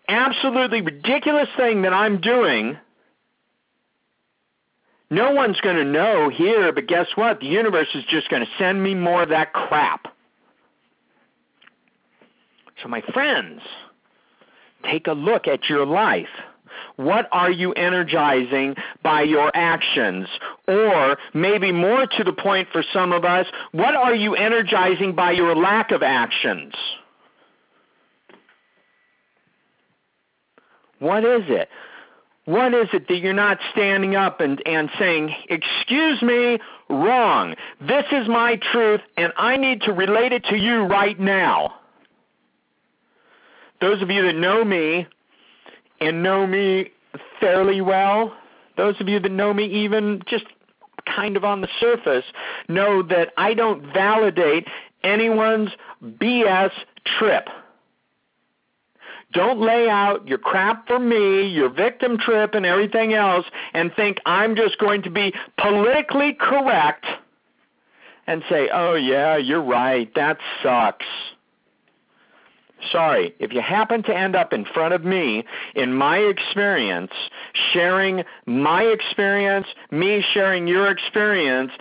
absolutely 0.09 0.81
ridiculous 0.81 1.49
thing 1.59 1.83
that 1.83 1.93
I'm 1.93 2.23
doing, 2.23 2.79
no 5.11 5.31
one's 5.33 5.61
going 5.61 5.77
to 5.77 5.85
know 5.85 6.29
here, 6.29 6.73
but 6.73 6.87
guess 6.87 7.07
what? 7.15 7.41
The 7.41 7.47
universe 7.47 7.89
is 7.95 8.05
just 8.09 8.29
going 8.29 8.43
to 8.45 8.51
send 8.59 8.83
me 8.83 8.95
more 8.95 9.23
of 9.23 9.29
that 9.29 9.53
crap. 9.53 10.13
So, 12.83 12.89
my 12.89 13.03
friends, 13.13 13.61
take 14.85 15.07
a 15.07 15.13
look 15.13 15.47
at 15.47 15.69
your 15.69 15.87
life. 15.87 16.29
What 16.97 17.29
are 17.31 17.51
you 17.51 17.73
energizing 17.73 18.75
by 19.03 19.23
your 19.23 19.51
actions? 19.55 20.29
Or 20.67 21.17
maybe 21.33 21.73
more 21.73 22.07
to 22.07 22.25
the 22.25 22.33
point 22.33 22.69
for 22.73 22.83
some 22.93 23.13
of 23.13 23.25
us, 23.25 23.47
what 23.73 23.95
are 23.95 24.15
you 24.15 24.35
energizing 24.35 25.15
by 25.15 25.33
your 25.33 25.55
lack 25.55 25.91
of 25.91 26.03
actions? 26.03 26.75
What 30.99 31.25
is 31.25 31.43
it? 31.49 31.69
What 32.47 32.75
is 32.75 32.89
it 32.93 33.09
that 33.09 33.19
you're 33.19 33.33
not 33.33 33.59
standing 33.73 34.15
up 34.15 34.41
and, 34.41 34.63
and 34.67 34.89
saying, 34.99 35.35
excuse 35.49 36.23
me, 36.23 36.59
wrong. 36.89 37.57
This 37.81 38.05
is 38.13 38.29
my 38.29 38.59
truth 38.73 39.01
and 39.17 39.33
I 39.37 39.57
need 39.57 39.83
to 39.83 39.93
relate 39.93 40.33
it 40.33 40.45
to 40.45 40.57
you 40.57 40.83
right 40.83 41.19
now. 41.19 41.75
Those 43.81 44.01
of 44.01 44.11
you 44.11 44.23
that 44.23 44.37
know 44.37 44.65
me 44.65 45.07
and 46.01 46.23
know 46.23 46.47
me 46.47 46.93
fairly 47.41 47.81
well, 47.81 48.33
those 48.77 48.95
of 49.01 49.09
you 49.09 49.19
that 49.19 49.33
know 49.33 49.53
me 49.53 49.67
even 49.85 50.23
just 50.29 50.45
kind 51.05 51.37
of 51.37 51.45
on 51.45 51.61
the 51.63 51.69
surface, 51.81 52.25
know 52.69 53.03
that 53.03 53.33
I 53.37 53.55
don't 53.55 53.93
validate 53.93 54.67
anyone's 55.03 55.71
BS 56.03 56.71
trip. 57.19 57.49
Don't 59.33 59.61
lay 59.61 59.89
out 59.89 60.27
your 60.29 60.39
crap 60.39 60.87
for 60.87 60.99
me, 60.99 61.47
your 61.49 61.69
victim 61.69 62.17
trip, 62.17 62.55
and 62.55 62.65
everything 62.65 63.13
else, 63.13 63.45
and 63.75 63.93
think 63.95 64.19
I'm 64.25 64.57
just 64.57 64.79
going 64.79 65.03
to 65.03 65.11
be 65.11 65.35
politically 65.59 66.33
correct 66.33 67.05
and 68.27 68.43
say, 68.49 68.69
oh, 68.73 68.95
yeah, 68.95 69.37
you're 69.37 69.63
right, 69.63 70.13
that 70.15 70.39
sucks. 70.63 71.07
Sorry, 72.93 73.35
if 73.39 73.53
you 73.53 73.63
happen 73.63 74.03
to 74.05 74.17
end 74.17 74.37
up 74.37 74.53
in 74.53 74.65
front 74.65 74.95
of 74.95 75.05
me, 75.05 75.45
in 75.75 75.93
my 75.95 76.19
experience, 76.19 77.13
sharing 77.73 78.23
my 78.45 78.83
experience, 78.83 79.67
me 79.91 80.25
sharing 80.35 80.67
your 80.69 80.91
experience, 80.91 81.73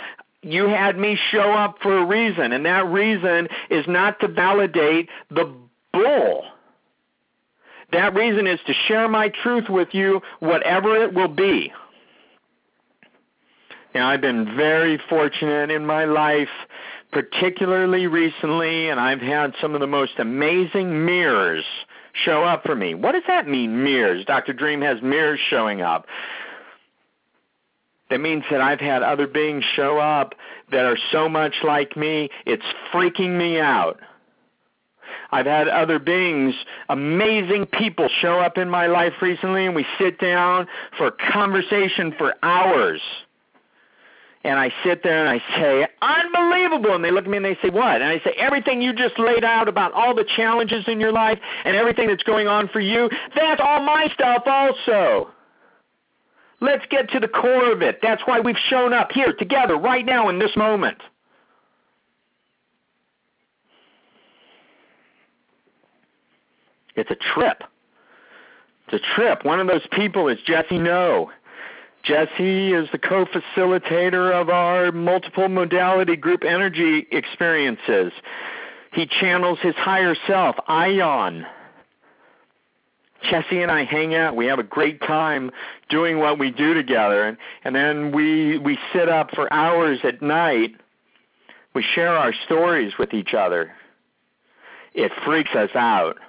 you 0.41 0.67
had 0.67 0.97
me 0.97 1.17
show 1.31 1.51
up 1.51 1.77
for 1.81 1.97
a 1.97 2.05
reason, 2.05 2.51
and 2.51 2.65
that 2.65 2.87
reason 2.87 3.47
is 3.69 3.85
not 3.87 4.19
to 4.21 4.27
validate 4.27 5.09
the 5.29 5.53
bull 5.91 6.45
that 7.91 8.13
reason 8.13 8.47
is 8.47 8.59
to 8.67 8.73
share 8.87 9.07
my 9.07 9.29
truth 9.29 9.69
with 9.69 9.89
you, 9.93 10.21
whatever 10.39 10.95
it 11.03 11.13
will 11.13 11.27
be. 11.27 11.71
Now, 13.93 14.09
I've 14.09 14.21
been 14.21 14.57
very 14.57 14.99
fortunate 15.09 15.71
in 15.71 15.85
my 15.85 16.03
life, 16.03 16.49
particularly 17.11 18.07
recently, 18.07 18.89
and 18.89 18.99
I've 18.99 19.21
had 19.21 19.53
some 19.61 19.73
of 19.73 19.79
the 19.79 19.87
most 19.87 20.19
amazing 20.19 21.05
mirrors 21.05 21.63
show 22.11 22.43
up 22.43 22.63
for 22.65 22.75
me. 22.75 22.93
What 22.93 23.13
does 23.13 23.23
that 23.27 23.47
mean, 23.47 23.83
mirrors? 23.83 24.25
Dr. 24.25 24.51
Dream 24.51 24.81
has 24.81 25.01
mirrors 25.01 25.39
showing 25.49 25.81
up. 25.81 26.07
That 28.09 28.19
means 28.19 28.43
that 28.51 28.61
I've 28.61 28.79
had 28.79 29.01
other 29.01 29.27
beings 29.27 29.63
show 29.75 29.97
up 29.97 30.35
that 30.71 30.85
are 30.85 30.97
so 31.11 31.29
much 31.29 31.55
like 31.63 31.95
me, 31.97 32.29
it's 32.45 32.65
freaking 32.93 33.37
me 33.37 33.59
out. 33.59 33.99
I've 35.31 35.45
had 35.45 35.67
other 35.67 35.99
beings, 35.99 36.55
amazing 36.89 37.65
people 37.67 38.09
show 38.21 38.39
up 38.39 38.57
in 38.57 38.69
my 38.69 38.87
life 38.87 39.13
recently 39.21 39.65
and 39.65 39.75
we 39.75 39.85
sit 39.99 40.19
down 40.19 40.67
for 40.97 41.11
conversation 41.11 42.13
for 42.17 42.35
hours. 42.43 43.01
And 44.43 44.59
I 44.59 44.71
sit 44.83 45.01
there 45.01 45.25
and 45.25 45.41
I 45.41 45.57
say, 45.57 45.87
unbelievable. 46.03 46.93
And 46.93 47.03
they 47.03 47.09
look 47.09 47.25
at 47.25 47.31
me 47.31 47.37
and 47.37 47.45
they 47.45 47.57
say, 47.63 47.71
what? 47.71 47.95
And 47.95 48.03
I 48.03 48.19
say, 48.19 48.35
everything 48.37 48.79
you 48.79 48.93
just 48.93 49.17
laid 49.17 49.43
out 49.43 49.67
about 49.67 49.91
all 49.93 50.13
the 50.13 50.25
challenges 50.35 50.83
in 50.87 50.99
your 50.99 51.11
life 51.11 51.39
and 51.63 51.75
everything 51.75 52.07
that's 52.07 52.21
going 52.21 52.47
on 52.47 52.67
for 52.67 52.79
you, 52.79 53.09
that's 53.35 53.59
all 53.59 53.81
my 53.81 54.07
stuff 54.13 54.43
also. 54.45 55.31
Let's 56.61 56.85
get 56.91 57.09
to 57.09 57.19
the 57.19 57.27
core 57.27 57.71
of 57.71 57.81
it. 57.81 57.99
That's 58.03 58.21
why 58.25 58.39
we've 58.39 58.55
shown 58.69 58.93
up 58.93 59.11
here 59.11 59.33
together 59.33 59.77
right 59.77 60.05
now 60.05 60.29
in 60.29 60.37
this 60.37 60.55
moment. 60.55 60.99
It's 66.95 67.11
a 67.11 67.15
trip. 67.15 67.63
It's 68.87 69.03
a 69.03 69.15
trip. 69.15 69.43
One 69.45 69.59
of 69.59 69.67
those 69.67 69.85
people 69.91 70.27
is 70.27 70.37
Jesse 70.45 70.77
No. 70.77 71.31
Jesse 72.03 72.71
is 72.73 72.87
the 72.91 72.99
co-facilitator 72.99 74.31
of 74.31 74.49
our 74.49 74.91
multiple 74.91 75.49
modality 75.49 76.15
group 76.15 76.43
energy 76.43 77.07
experiences. 77.11 78.13
He 78.93 79.07
channels 79.07 79.57
his 79.61 79.75
higher 79.75 80.15
self, 80.27 80.55
Ion. 80.67 81.45
Jesse 83.29 83.61
and 83.61 83.71
I 83.71 83.85
hang 83.85 84.13
out. 84.13 84.35
We 84.35 84.45
have 84.45 84.59
a 84.59 84.63
great 84.63 85.01
time 85.01 85.51
doing 85.89 86.19
what 86.19 86.37
we 86.37 86.51
do 86.51 86.75
together, 86.75 87.23
and, 87.23 87.37
and 87.63 87.75
then 87.75 88.11
we 88.11 88.59
we 88.59 88.77
sit 88.93 89.09
up 89.09 89.31
for 89.33 89.51
hours 89.51 89.99
at 90.03 90.21
night. 90.21 90.75
We 91.73 91.83
share 91.83 92.15
our 92.15 92.33
stories 92.45 92.93
with 92.99 93.13
each 93.13 93.33
other. 93.33 93.71
It 94.93 95.11
freaks 95.25 95.55
us 95.55 95.71
out. 95.73 96.19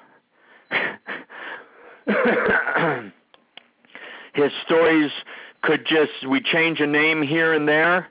His 4.35 4.53
stories 4.65 5.11
could 5.63 5.87
just 5.87 6.27
we 6.29 6.41
change 6.41 6.81
a 6.81 6.87
name 6.87 7.23
here 7.23 7.53
and 7.53 7.67
there. 7.67 8.09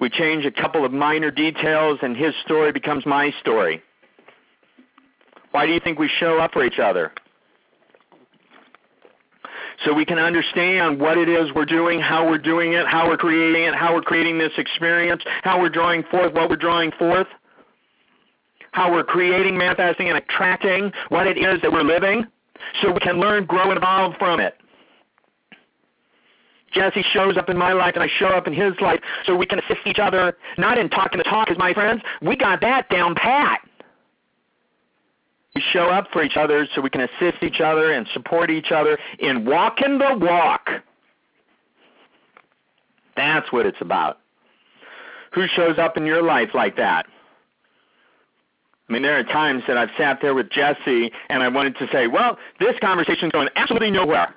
We 0.00 0.10
change 0.10 0.44
a 0.44 0.50
couple 0.50 0.84
of 0.84 0.92
minor 0.92 1.30
details, 1.30 1.98
and 2.02 2.16
his 2.16 2.34
story 2.44 2.72
becomes 2.72 3.06
my 3.06 3.32
story. 3.40 3.82
Why 5.52 5.66
do 5.66 5.72
you 5.72 5.80
think 5.80 5.98
we 5.98 6.10
show 6.18 6.38
up 6.38 6.52
for 6.52 6.64
each 6.64 6.80
other? 6.80 7.12
so 9.84 9.92
we 9.92 10.04
can 10.04 10.18
understand 10.18 11.00
what 11.00 11.18
it 11.18 11.28
is 11.28 11.52
we're 11.54 11.64
doing, 11.64 12.00
how 12.00 12.28
we're 12.28 12.38
doing 12.38 12.72
it, 12.72 12.86
how 12.86 13.08
we're 13.08 13.16
creating 13.16 13.64
it, 13.64 13.74
how 13.74 13.94
we're 13.94 14.02
creating 14.02 14.38
this 14.38 14.52
experience, 14.56 15.22
how 15.42 15.60
we're 15.60 15.68
drawing 15.68 16.02
forth 16.04 16.32
what 16.32 16.48
we're 16.48 16.56
drawing 16.56 16.90
forth, 16.92 17.26
how 18.74 18.92
we're 18.92 19.04
creating, 19.04 19.56
manifesting, 19.56 20.08
and 20.08 20.18
attracting 20.18 20.90
what 21.08 21.28
it 21.28 21.38
is 21.38 21.62
that 21.62 21.72
we're 21.72 21.84
living, 21.84 22.26
so 22.82 22.90
we 22.90 22.98
can 22.98 23.20
learn, 23.20 23.46
grow, 23.46 23.70
and 23.70 23.76
evolve 23.76 24.14
from 24.18 24.40
it. 24.40 24.56
Jesse 26.72 27.04
shows 27.12 27.36
up 27.36 27.48
in 27.48 27.56
my 27.56 27.72
life 27.72 27.92
and 27.94 28.02
I 28.02 28.08
show 28.18 28.26
up 28.26 28.48
in 28.48 28.52
his 28.52 28.72
life 28.80 28.98
so 29.24 29.36
we 29.36 29.46
can 29.46 29.60
assist 29.60 29.86
each 29.86 30.00
other, 30.00 30.36
not 30.58 30.76
in 30.76 30.90
talking 30.90 31.18
the 31.18 31.24
talk 31.24 31.52
as 31.52 31.56
my 31.56 31.72
friends. 31.72 32.02
We 32.20 32.34
got 32.34 32.60
that 32.62 32.90
down 32.90 33.14
pat. 33.14 33.60
We 35.54 35.62
show 35.72 35.84
up 35.84 36.08
for 36.12 36.24
each 36.24 36.36
other 36.36 36.66
so 36.74 36.80
we 36.80 36.90
can 36.90 37.02
assist 37.02 37.44
each 37.44 37.60
other 37.60 37.92
and 37.92 38.08
support 38.12 38.50
each 38.50 38.72
other 38.72 38.98
in 39.20 39.44
walking 39.44 39.98
the 39.98 40.18
walk. 40.20 40.68
That's 43.16 43.52
what 43.52 43.66
it's 43.66 43.80
about. 43.80 44.18
Who 45.32 45.46
shows 45.46 45.78
up 45.78 45.96
in 45.96 46.06
your 46.06 46.24
life 46.24 46.50
like 46.54 46.76
that? 46.76 47.06
I 48.88 48.92
mean, 48.92 49.02
there 49.02 49.18
are 49.18 49.24
times 49.24 49.62
that 49.66 49.78
I've 49.78 49.90
sat 49.96 50.18
there 50.20 50.34
with 50.34 50.50
Jesse 50.50 51.10
and 51.28 51.42
I 51.42 51.48
wanted 51.48 51.76
to 51.78 51.88
say, 51.90 52.06
well, 52.06 52.38
this 52.60 52.74
conversation's 52.80 53.32
going 53.32 53.48
absolutely 53.56 53.90
nowhere. 53.90 54.34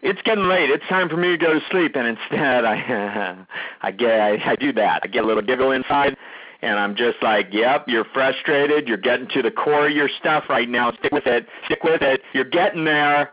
It's 0.00 0.20
getting 0.22 0.44
late. 0.44 0.70
It's 0.70 0.84
time 0.88 1.08
for 1.08 1.16
me 1.16 1.30
to 1.30 1.38
go 1.38 1.54
to 1.54 1.60
sleep. 1.70 1.96
And 1.96 2.06
instead, 2.06 2.64
I, 2.64 3.46
I 3.80 3.90
get, 3.90 4.20
I, 4.20 4.52
I 4.52 4.56
do 4.56 4.72
that. 4.74 5.00
I 5.02 5.06
get 5.08 5.24
a 5.24 5.26
little 5.26 5.42
giggle 5.42 5.72
inside, 5.72 6.16
and 6.62 6.78
I'm 6.78 6.94
just 6.94 7.16
like, 7.22 7.48
yep, 7.52 7.86
you're 7.88 8.04
frustrated. 8.12 8.86
You're 8.86 8.98
getting 8.98 9.28
to 9.28 9.42
the 9.42 9.50
core 9.50 9.86
of 9.88 9.92
your 9.92 10.10
stuff 10.20 10.44
right 10.48 10.68
now. 10.68 10.92
Stick 10.98 11.12
with 11.12 11.26
it. 11.26 11.46
Stick 11.64 11.82
with 11.82 12.02
it. 12.02 12.20
You're 12.34 12.44
getting 12.44 12.84
there. 12.84 13.32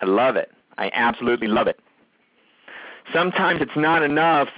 I 0.00 0.06
love 0.06 0.36
it. 0.36 0.50
I 0.78 0.90
absolutely 0.94 1.48
love 1.48 1.66
it. 1.66 1.78
Sometimes 3.12 3.60
it's 3.60 3.76
not 3.76 4.02
enough 4.02 4.48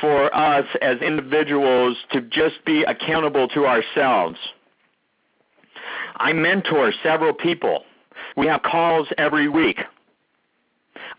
for 0.00 0.34
us 0.34 0.66
as 0.82 0.98
individuals 1.00 1.96
to 2.12 2.20
just 2.20 2.64
be 2.64 2.82
accountable 2.82 3.48
to 3.48 3.66
ourselves. 3.66 4.38
I 6.16 6.32
mentor 6.32 6.92
several 7.02 7.32
people. 7.32 7.84
We 8.36 8.46
have 8.46 8.62
calls 8.62 9.08
every 9.18 9.48
week. 9.48 9.78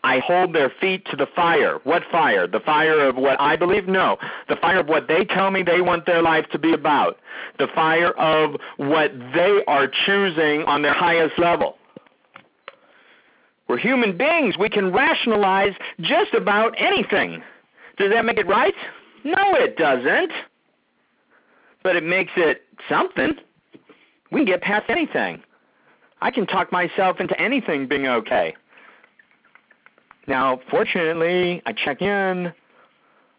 I 0.03 0.19
hold 0.19 0.53
their 0.53 0.71
feet 0.79 1.05
to 1.11 1.15
the 1.15 1.27
fire. 1.35 1.79
What 1.83 2.03
fire? 2.11 2.47
The 2.47 2.59
fire 2.59 3.07
of 3.07 3.15
what 3.15 3.39
I 3.41 3.55
believe? 3.55 3.87
No. 3.87 4.17
The 4.47 4.55
fire 4.57 4.79
of 4.79 4.87
what 4.87 5.07
they 5.07 5.25
tell 5.25 5.51
me 5.51 5.63
they 5.63 5.81
want 5.81 6.05
their 6.05 6.21
life 6.21 6.45
to 6.51 6.59
be 6.59 6.73
about. 6.73 7.17
The 7.57 7.67
fire 7.73 8.11
of 8.11 8.55
what 8.77 9.11
they 9.33 9.63
are 9.67 9.87
choosing 10.05 10.63
on 10.63 10.81
their 10.81 10.93
highest 10.93 11.37
level. 11.39 11.77
We're 13.67 13.77
human 13.77 14.17
beings. 14.17 14.55
We 14.57 14.69
can 14.69 14.93
rationalize 14.93 15.73
just 15.99 16.33
about 16.33 16.73
anything. 16.77 17.43
Does 17.97 18.11
that 18.11 18.25
make 18.25 18.37
it 18.37 18.47
right? 18.47 18.73
No, 19.23 19.55
it 19.55 19.77
doesn't. 19.77 20.31
But 21.83 21.95
it 21.95 22.03
makes 22.03 22.31
it 22.35 22.61
something. 22.89 23.33
We 24.31 24.41
can 24.41 24.45
get 24.45 24.61
past 24.61 24.85
anything. 24.89 25.41
I 26.21 26.31
can 26.31 26.45
talk 26.45 26.71
myself 26.71 27.19
into 27.19 27.39
anything 27.39 27.87
being 27.87 28.07
okay. 28.07 28.55
Now, 30.27 30.59
fortunately, 30.69 31.61
I 31.65 31.73
check 31.73 32.01
in 32.01 32.53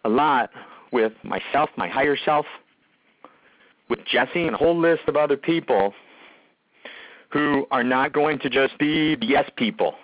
a 0.04 0.08
lot 0.08 0.50
with 0.92 1.12
myself, 1.22 1.70
my 1.76 1.88
higher 1.88 2.16
self, 2.24 2.46
with 3.90 3.98
Jesse 4.10 4.46
and 4.46 4.54
a 4.54 4.58
whole 4.58 4.78
list 4.78 5.02
of 5.06 5.16
other 5.16 5.36
people 5.36 5.92
who 7.30 7.66
are 7.70 7.84
not 7.84 8.12
going 8.12 8.38
to 8.38 8.48
just 8.48 8.78
be 8.78 9.16
yes 9.20 9.48
people. 9.56 9.94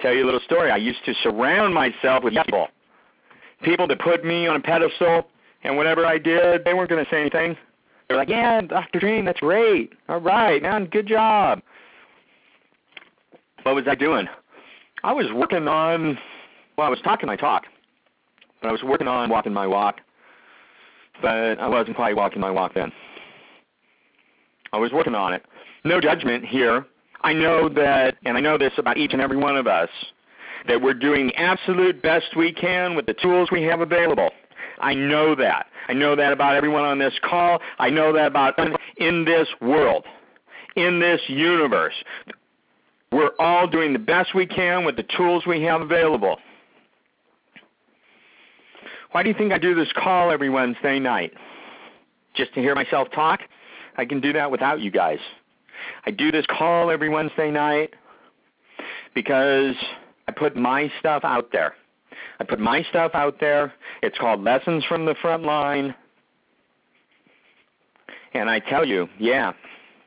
Tell 0.00 0.12
you 0.12 0.24
a 0.24 0.26
little 0.26 0.40
story. 0.40 0.70
I 0.70 0.76
used 0.76 1.04
to 1.06 1.14
surround 1.22 1.72
myself 1.72 2.24
with 2.24 2.34
yes 2.34 2.44
people. 2.44 2.68
People 3.62 3.86
that 3.88 4.00
put 4.00 4.24
me 4.24 4.46
on 4.46 4.56
a 4.56 4.60
pedestal, 4.60 5.26
and 5.64 5.76
whatever 5.76 6.04
I 6.04 6.18
did, 6.18 6.64
they 6.64 6.74
weren't 6.74 6.90
going 6.90 7.04
to 7.04 7.10
say 7.10 7.20
anything. 7.20 7.56
They're 8.08 8.16
like, 8.16 8.28
yeah, 8.28 8.60
Dr. 8.60 8.98
Dream, 8.98 9.24
that's 9.24 9.40
great. 9.40 9.92
All 10.08 10.20
right, 10.20 10.60
man, 10.60 10.86
good 10.86 11.06
job. 11.06 11.62
What 13.62 13.74
was 13.74 13.84
I 13.88 13.94
doing? 13.94 14.26
I 15.04 15.12
was 15.12 15.26
working 15.32 15.68
on, 15.68 16.18
well, 16.76 16.86
I 16.86 16.90
was 16.90 17.00
talking 17.02 17.26
my 17.26 17.36
talk, 17.36 17.64
but 18.60 18.68
I 18.68 18.72
was 18.72 18.82
working 18.82 19.08
on 19.08 19.30
walking 19.30 19.52
my 19.52 19.66
walk, 19.66 20.00
but 21.20 21.58
I 21.58 21.68
wasn't 21.68 21.96
quite 21.96 22.16
walking 22.16 22.40
my 22.40 22.50
walk 22.50 22.74
then. 22.74 22.92
I 24.72 24.78
was 24.78 24.92
working 24.92 25.14
on 25.14 25.32
it. 25.32 25.44
No 25.84 26.00
judgment 26.00 26.44
here. 26.44 26.86
I 27.22 27.32
know 27.32 27.68
that, 27.68 28.16
and 28.24 28.36
I 28.36 28.40
know 28.40 28.58
this 28.58 28.72
about 28.78 28.96
each 28.96 29.12
and 29.12 29.22
every 29.22 29.36
one 29.36 29.56
of 29.56 29.66
us, 29.66 29.88
that 30.68 30.80
we're 30.80 30.94
doing 30.94 31.28
the 31.28 31.36
absolute 31.36 32.02
best 32.02 32.36
we 32.36 32.52
can 32.52 32.94
with 32.94 33.06
the 33.06 33.14
tools 33.14 33.48
we 33.50 33.62
have 33.62 33.80
available. 33.80 34.30
I 34.78 34.94
know 34.94 35.34
that. 35.36 35.66
I 35.88 35.92
know 35.92 36.16
that 36.16 36.32
about 36.32 36.56
everyone 36.56 36.84
on 36.84 36.98
this 36.98 37.14
call. 37.22 37.60
I 37.78 37.90
know 37.90 38.12
that 38.12 38.26
about 38.26 38.58
in 38.96 39.24
this 39.24 39.48
world, 39.60 40.04
in 40.76 41.00
this 41.00 41.20
universe. 41.28 41.94
We're 43.10 43.32
all 43.38 43.66
doing 43.66 43.92
the 43.92 43.98
best 43.98 44.34
we 44.34 44.46
can 44.46 44.84
with 44.84 44.96
the 44.96 45.04
tools 45.16 45.44
we 45.46 45.62
have 45.64 45.82
available. 45.82 46.38
Why 49.12 49.22
do 49.22 49.28
you 49.28 49.34
think 49.34 49.52
I 49.52 49.58
do 49.58 49.74
this 49.74 49.92
call 49.94 50.30
every 50.30 50.48
Wednesday 50.48 50.98
night? 50.98 51.34
Just 52.34 52.54
to 52.54 52.60
hear 52.60 52.74
myself 52.74 53.08
talk? 53.14 53.40
I 53.96 54.06
can 54.06 54.20
do 54.20 54.32
that 54.32 54.50
without 54.50 54.80
you 54.80 54.90
guys. 54.90 55.18
I 56.06 56.10
do 56.10 56.32
this 56.32 56.46
call 56.46 56.90
every 56.90 57.10
Wednesday 57.10 57.50
night 57.50 57.94
because 59.14 59.74
I 60.28 60.32
put 60.32 60.56
my 60.56 60.90
stuff 60.98 61.24
out 61.24 61.50
there. 61.52 61.74
I 62.40 62.44
put 62.44 62.60
my 62.60 62.82
stuff 62.90 63.12
out 63.14 63.40
there. 63.40 63.72
It's 64.02 64.18
called 64.18 64.42
Lessons 64.42 64.84
from 64.88 65.04
the 65.06 65.14
Front 65.20 65.44
Line. 65.44 65.94
And 68.34 68.48
I 68.48 68.60
tell 68.60 68.86
you, 68.86 69.08
yeah, 69.18 69.52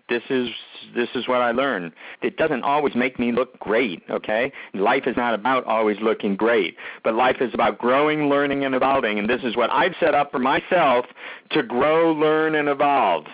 this 0.09 0.23
is 0.29 0.49
this 0.95 1.09
is 1.15 1.27
what 1.27 1.41
I 1.41 1.51
learned. 1.51 1.91
It 2.21 2.37
doesn't 2.37 2.63
always 2.63 2.95
make 2.95 3.19
me 3.19 3.31
look 3.31 3.57
great, 3.59 4.03
okay? 4.09 4.51
Life 4.73 5.03
is 5.07 5.17
not 5.17 5.33
about 5.33 5.63
always 5.65 5.97
looking 6.01 6.35
great, 6.35 6.77
but 7.03 7.15
life 7.15 7.37
is 7.41 7.53
about 7.53 7.79
growing, 7.79 8.29
learning, 8.29 8.65
and 8.65 8.75
evolving. 8.75 9.17
And 9.17 9.29
this 9.29 9.41
is 9.43 9.55
what 9.55 9.71
I've 9.71 9.95
set 9.99 10.13
up 10.13 10.31
for 10.31 10.39
myself 10.39 11.05
to 11.51 11.63
grow, 11.63 12.13
learn, 12.13 12.55
and 12.55 12.69
evolve. 12.69 13.25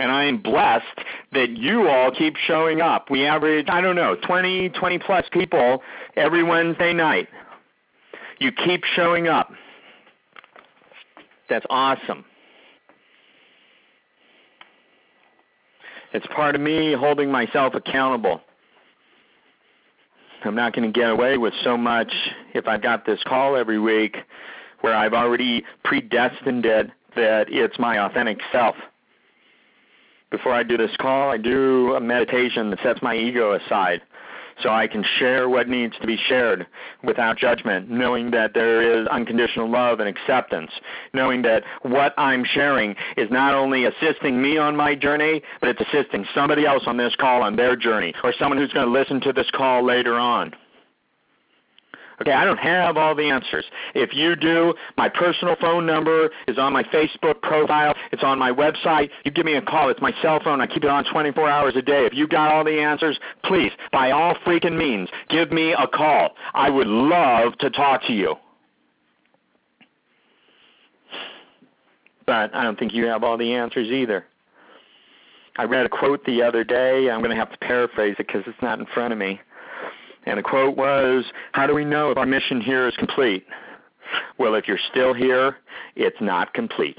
And 0.00 0.10
I 0.10 0.24
am 0.24 0.38
blessed 0.38 0.86
that 1.32 1.58
you 1.58 1.86
all 1.86 2.10
keep 2.10 2.34
showing 2.46 2.80
up. 2.80 3.10
We 3.10 3.26
average, 3.26 3.66
I 3.68 3.82
don't 3.82 3.96
know, 3.96 4.16
20, 4.26 4.70
20 4.70 4.98
plus 4.98 5.26
people 5.30 5.82
every 6.16 6.42
Wednesday 6.42 6.94
night. 6.94 7.28
You 8.38 8.50
keep 8.50 8.82
showing 8.96 9.28
up. 9.28 9.52
That's 11.50 11.66
awesome. 11.68 12.24
It's 16.14 16.26
part 16.34 16.54
of 16.54 16.62
me 16.62 16.94
holding 16.94 17.30
myself 17.30 17.74
accountable. 17.74 18.40
I'm 20.44 20.54
not 20.54 20.74
going 20.74 20.90
to 20.90 20.98
get 20.98 21.10
away 21.10 21.36
with 21.36 21.52
so 21.62 21.76
much 21.76 22.10
if 22.54 22.66
I've 22.66 22.82
got 22.82 23.04
this 23.04 23.20
call 23.26 23.54
every 23.54 23.78
week 23.78 24.16
where 24.80 24.96
I've 24.96 25.12
already 25.12 25.62
predestined 25.84 26.64
it 26.64 26.90
that 27.16 27.48
it's 27.50 27.78
my 27.78 27.98
authentic 27.98 28.38
self. 28.50 28.76
Before 30.30 30.52
I 30.52 30.62
do 30.62 30.76
this 30.76 30.96
call, 30.98 31.30
I 31.30 31.38
do 31.38 31.94
a 31.94 32.00
meditation 32.00 32.70
that 32.70 32.80
sets 32.82 33.02
my 33.02 33.16
ego 33.16 33.52
aside 33.54 34.00
so 34.62 34.68
I 34.68 34.86
can 34.86 35.04
share 35.18 35.48
what 35.48 35.68
needs 35.68 35.96
to 36.00 36.06
be 36.06 36.16
shared 36.28 36.66
without 37.02 37.38
judgment, 37.38 37.90
knowing 37.90 38.30
that 38.32 38.54
there 38.54 39.00
is 39.00 39.06
unconditional 39.08 39.68
love 39.68 40.00
and 40.00 40.08
acceptance, 40.08 40.70
knowing 41.14 41.42
that 41.42 41.64
what 41.82 42.14
I'm 42.18 42.44
sharing 42.44 42.94
is 43.16 43.30
not 43.30 43.54
only 43.54 43.86
assisting 43.86 44.40
me 44.40 44.58
on 44.58 44.76
my 44.76 44.94
journey, 44.94 45.42
but 45.60 45.70
it's 45.70 45.80
assisting 45.80 46.26
somebody 46.34 46.66
else 46.66 46.84
on 46.86 46.96
this 46.96 47.14
call 47.16 47.42
on 47.42 47.56
their 47.56 47.74
journey, 47.74 48.14
or 48.22 48.32
someone 48.38 48.58
who's 48.58 48.72
going 48.72 48.86
to 48.86 48.92
listen 48.92 49.20
to 49.22 49.32
this 49.32 49.50
call 49.50 49.84
later 49.84 50.18
on. 50.18 50.52
Okay, 52.20 52.32
I 52.32 52.44
don't 52.44 52.58
have 52.58 52.98
all 52.98 53.14
the 53.14 53.30
answers. 53.30 53.64
If 53.94 54.12
you 54.12 54.36
do, 54.36 54.74
my 54.98 55.08
personal 55.08 55.56
phone 55.58 55.86
number 55.86 56.30
is 56.46 56.58
on 56.58 56.72
my 56.72 56.82
Facebook 56.84 57.40
profile. 57.40 57.94
It's 58.12 58.22
on 58.22 58.38
my 58.38 58.52
website. 58.52 59.08
You 59.24 59.30
give 59.30 59.46
me 59.46 59.54
a 59.54 59.62
call. 59.62 59.88
It's 59.88 60.02
my 60.02 60.12
cell 60.20 60.38
phone. 60.44 60.60
I 60.60 60.66
keep 60.66 60.84
it 60.84 60.90
on 60.90 61.04
24 61.10 61.48
hours 61.48 61.76
a 61.76 61.82
day. 61.82 62.04
If 62.04 62.12
you 62.12 62.28
got 62.28 62.52
all 62.52 62.62
the 62.62 62.78
answers, 62.78 63.18
please, 63.44 63.72
by 63.90 64.10
all 64.10 64.34
freaking 64.46 64.76
means, 64.76 65.08
give 65.30 65.50
me 65.50 65.72
a 65.72 65.86
call. 65.86 66.30
I 66.52 66.68
would 66.68 66.86
love 66.88 67.56
to 67.58 67.70
talk 67.70 68.02
to 68.08 68.12
you. 68.12 68.34
But 72.26 72.54
I 72.54 72.62
don't 72.62 72.78
think 72.78 72.92
you 72.92 73.06
have 73.06 73.24
all 73.24 73.38
the 73.38 73.54
answers 73.54 73.88
either. 73.88 74.26
I 75.56 75.64
read 75.64 75.86
a 75.86 75.88
quote 75.88 76.24
the 76.26 76.42
other 76.42 76.64
day. 76.64 77.10
I'm 77.10 77.20
going 77.20 77.30
to 77.30 77.36
have 77.36 77.50
to 77.50 77.58
paraphrase 77.58 78.16
it 78.18 78.26
because 78.26 78.42
it's 78.46 78.62
not 78.62 78.78
in 78.78 78.86
front 78.86 79.12
of 79.12 79.18
me. 79.18 79.40
And 80.26 80.38
the 80.38 80.42
quote 80.42 80.76
was, 80.76 81.24
How 81.52 81.66
do 81.66 81.74
we 81.74 81.84
know 81.84 82.10
if 82.10 82.18
our 82.18 82.26
mission 82.26 82.60
here 82.60 82.86
is 82.86 82.94
complete? 82.96 83.46
Well, 84.38 84.54
if 84.54 84.66
you're 84.66 84.78
still 84.90 85.14
here, 85.14 85.56
it's 85.96 86.20
not 86.20 86.52
complete. 86.52 86.96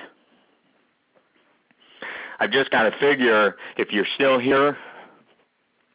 I've 2.40 2.52
just 2.52 2.72
got 2.72 2.84
to 2.84 2.98
figure 3.00 3.56
if 3.78 3.92
you're 3.92 4.08
still 4.16 4.40
here, 4.40 4.78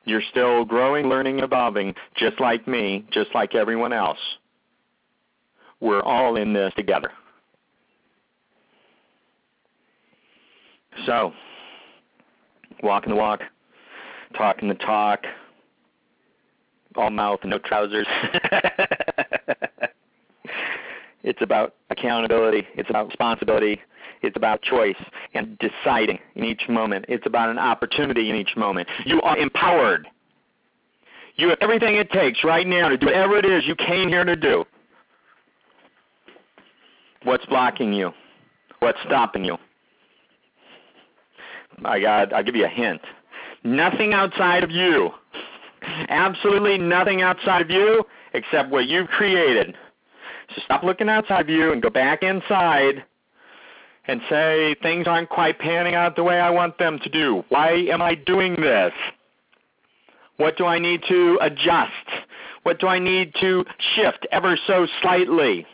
you're 0.05 0.23
still 0.31 0.65
growing, 0.65 1.09
learning, 1.09 1.41
evolving, 1.41 1.95
just 2.15 2.41
like 2.41 2.69
me, 2.69 3.05
just 3.11 3.35
like 3.35 3.55
everyone 3.55 3.93
else. 3.93 4.19
We're 5.81 6.03
all 6.03 6.37
in 6.37 6.53
this 6.53 6.73
together. 6.77 7.11
So, 11.05 11.33
walking 12.83 13.11
the 13.11 13.17
walk, 13.17 13.41
talking 14.37 14.69
the 14.69 14.75
talk, 14.77 15.25
all 16.97 17.11
mouth 17.11 17.41
no 17.45 17.59
trousers. 17.59 18.07
it's 21.23 21.41
about 21.41 21.75
accountability. 21.91 22.67
It's 22.75 22.91
about 22.91 23.07
responsibility. 23.09 23.81
It's 24.23 24.37
about 24.37 24.63
choice 24.63 24.97
and 25.35 25.59
deciding 25.59 26.19
in 26.35 26.45
each 26.45 26.69
moment. 26.69 27.05
It's 27.09 27.27
about 27.27 27.51
an 27.51 27.59
opportunity 27.59 28.31
in 28.31 28.37
each 28.37 28.57
moment. 28.57 28.89
You 29.05 29.21
are 29.23 29.37
empowered. 29.37 30.09
You 31.37 31.51
have 31.51 31.59
everything 31.61 31.97
it 31.97 32.11
takes 32.11 32.43
right 32.45 32.67
now 32.67 32.89
to 32.89 32.97
do 32.97 33.07
whatever 33.07 33.37
it 33.37 33.45
is 33.45 33.65
you 33.67 33.77
came 33.77 34.09
here 34.09 34.25
to 34.25 34.37
do. 34.37 34.65
What's 37.25 37.45
blocking 37.47 37.93
you? 37.93 38.13
What's 38.79 38.99
stopping 39.05 39.45
you? 39.45 39.59
I 41.85 42.01
got 42.01 42.33
I'll 42.33 42.43
give 42.45 42.57
you 42.57 42.65
a 42.65 42.69
hint. 42.69 43.03
Nothing 43.65 44.15
outside 44.15 44.65
of 44.65 44.71
you. 44.71 45.11
Absolutely 46.09 46.79
nothing 46.79 47.23
outside 47.23 47.63
of 47.63 47.71
you 47.71 48.05
except 48.35 48.71
what 48.71 48.87
you've 48.87 49.09
created. 49.09 49.75
So 50.55 50.63
stop 50.65 50.83
looking 50.83 51.09
outside 51.09 51.41
of 51.43 51.49
you 51.49 51.73
and 51.73 51.83
go 51.83 51.91
back 51.91 52.23
inside 52.23 53.05
and 54.07 54.21
say 54.31 54.77
things 54.83 55.07
aren't 55.07 55.29
quite 55.29 55.59
panning 55.59 55.95
out 55.95 56.17
the 56.17 56.23
way 56.23 56.39
I 56.39 56.51
want 56.51 56.79
them 56.79 56.99
to 57.03 57.09
do. 57.09 57.45
Why 57.49 57.73
am 57.91 58.03
I 58.03 58.15
doing 58.15 58.55
this? 58.57 58.93
What 60.37 60.57
do 60.57 60.67
I 60.67 60.79
need 60.79 61.03
to 61.09 61.39
adjust? 61.41 61.91
What 62.63 62.79
do 62.79 62.87
I 62.87 62.99
need 62.99 63.35
to 63.41 63.65
shift 63.95 64.27
ever 64.31 64.59
so 64.67 64.87
slightly? 65.01 65.67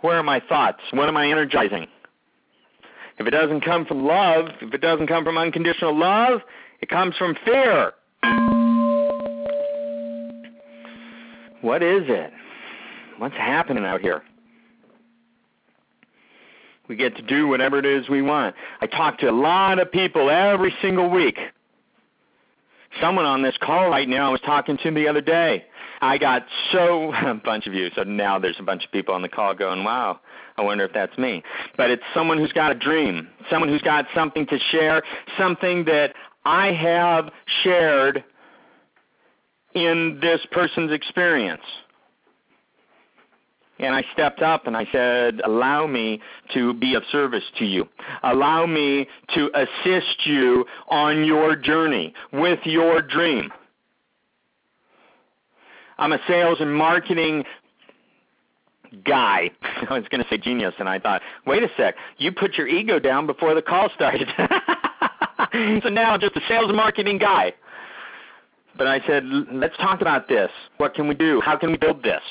Where 0.00 0.16
are 0.18 0.22
my 0.22 0.40
thoughts? 0.40 0.80
What 0.92 1.08
am 1.08 1.16
I 1.16 1.30
energizing? 1.30 1.86
If 3.18 3.26
it 3.26 3.30
doesn't 3.30 3.62
come 3.62 3.84
from 3.84 4.04
love, 4.04 4.46
if 4.60 4.72
it 4.72 4.80
doesn't 4.80 5.06
come 5.06 5.24
from 5.24 5.38
unconditional 5.38 5.96
love, 5.96 6.40
it 6.80 6.88
comes 6.88 7.16
from 7.16 7.36
fear. 7.44 7.92
What 11.60 11.82
is 11.82 12.02
it? 12.08 12.32
What's 13.18 13.36
happening 13.36 13.84
out 13.84 14.00
here? 14.00 14.22
We 16.88 16.96
get 16.96 17.16
to 17.16 17.22
do 17.22 17.46
whatever 17.46 17.78
it 17.78 17.86
is 17.86 18.08
we 18.08 18.20
want. 18.20 18.54
I 18.80 18.86
talk 18.86 19.18
to 19.18 19.30
a 19.30 19.32
lot 19.32 19.78
of 19.78 19.92
people 19.92 20.28
every 20.28 20.74
single 20.82 21.08
week. 21.08 21.38
Someone 23.00 23.24
on 23.24 23.42
this 23.42 23.56
call 23.62 23.88
right 23.88 24.08
now 24.08 24.28
I 24.28 24.32
was 24.32 24.40
talking 24.40 24.76
to 24.82 24.90
the 24.90 25.08
other 25.08 25.20
day. 25.20 25.64
I 26.02 26.18
got 26.18 26.44
so 26.72 27.12
a 27.26 27.34
bunch 27.34 27.66
of 27.66 27.72
you. 27.72 27.88
So 27.96 28.02
now 28.02 28.38
there's 28.38 28.58
a 28.58 28.64
bunch 28.64 28.84
of 28.84 28.92
people 28.92 29.14
on 29.14 29.22
the 29.22 29.28
call 29.28 29.54
going, 29.54 29.84
"Wow, 29.84 30.20
I 30.58 30.62
wonder 30.62 30.84
if 30.84 30.92
that's 30.92 31.16
me." 31.16 31.42
But 31.76 31.90
it's 31.90 32.02
someone 32.12 32.36
who's 32.36 32.52
got 32.52 32.72
a 32.72 32.74
dream, 32.74 33.28
someone 33.48 33.70
who's 33.70 33.82
got 33.82 34.06
something 34.14 34.46
to 34.48 34.58
share, 34.70 35.02
something 35.38 35.84
that 35.84 36.14
I 36.44 36.72
have 36.72 37.30
shared 37.62 38.24
in 39.74 40.18
this 40.20 40.40
person's 40.50 40.92
experience. 40.92 41.62
And 43.78 43.96
I 43.96 44.04
stepped 44.12 44.42
up 44.42 44.66
and 44.66 44.76
I 44.76 44.86
said, 44.92 45.40
allow 45.44 45.88
me 45.88 46.20
to 46.54 46.72
be 46.74 46.94
of 46.94 47.02
service 47.10 47.42
to 47.58 47.64
you. 47.64 47.88
Allow 48.22 48.66
me 48.66 49.08
to 49.34 49.50
assist 49.54 50.24
you 50.24 50.64
on 50.88 51.24
your 51.24 51.56
journey 51.56 52.14
with 52.32 52.60
your 52.64 53.02
dream. 53.02 53.50
I'm 55.98 56.12
a 56.12 56.18
sales 56.26 56.58
and 56.60 56.74
marketing 56.74 57.44
guy. 59.04 59.50
I 59.62 59.98
was 59.98 60.04
going 60.10 60.22
to 60.22 60.28
say 60.28 60.38
genius, 60.38 60.74
and 60.78 60.88
I 60.88 60.98
thought, 60.98 61.22
wait 61.46 61.62
a 61.62 61.68
sec, 61.76 61.94
you 62.18 62.32
put 62.32 62.54
your 62.54 62.68
ego 62.68 62.98
down 62.98 63.26
before 63.26 63.54
the 63.54 63.62
call 63.62 63.88
started. 63.94 64.28
so 64.38 65.88
now 65.88 66.12
I'm 66.12 66.20
just 66.20 66.36
a 66.36 66.40
sales 66.48 66.66
and 66.68 66.76
marketing 66.76 67.18
guy. 67.18 67.52
But 68.76 68.86
I 68.86 69.00
said, 69.06 69.24
let's 69.52 69.76
talk 69.76 70.00
about 70.00 70.28
this. 70.28 70.50
What 70.78 70.94
can 70.94 71.06
we 71.06 71.14
do? 71.14 71.40
How 71.44 71.56
can 71.56 71.70
we 71.70 71.76
build 71.76 72.02
this? 72.02 72.22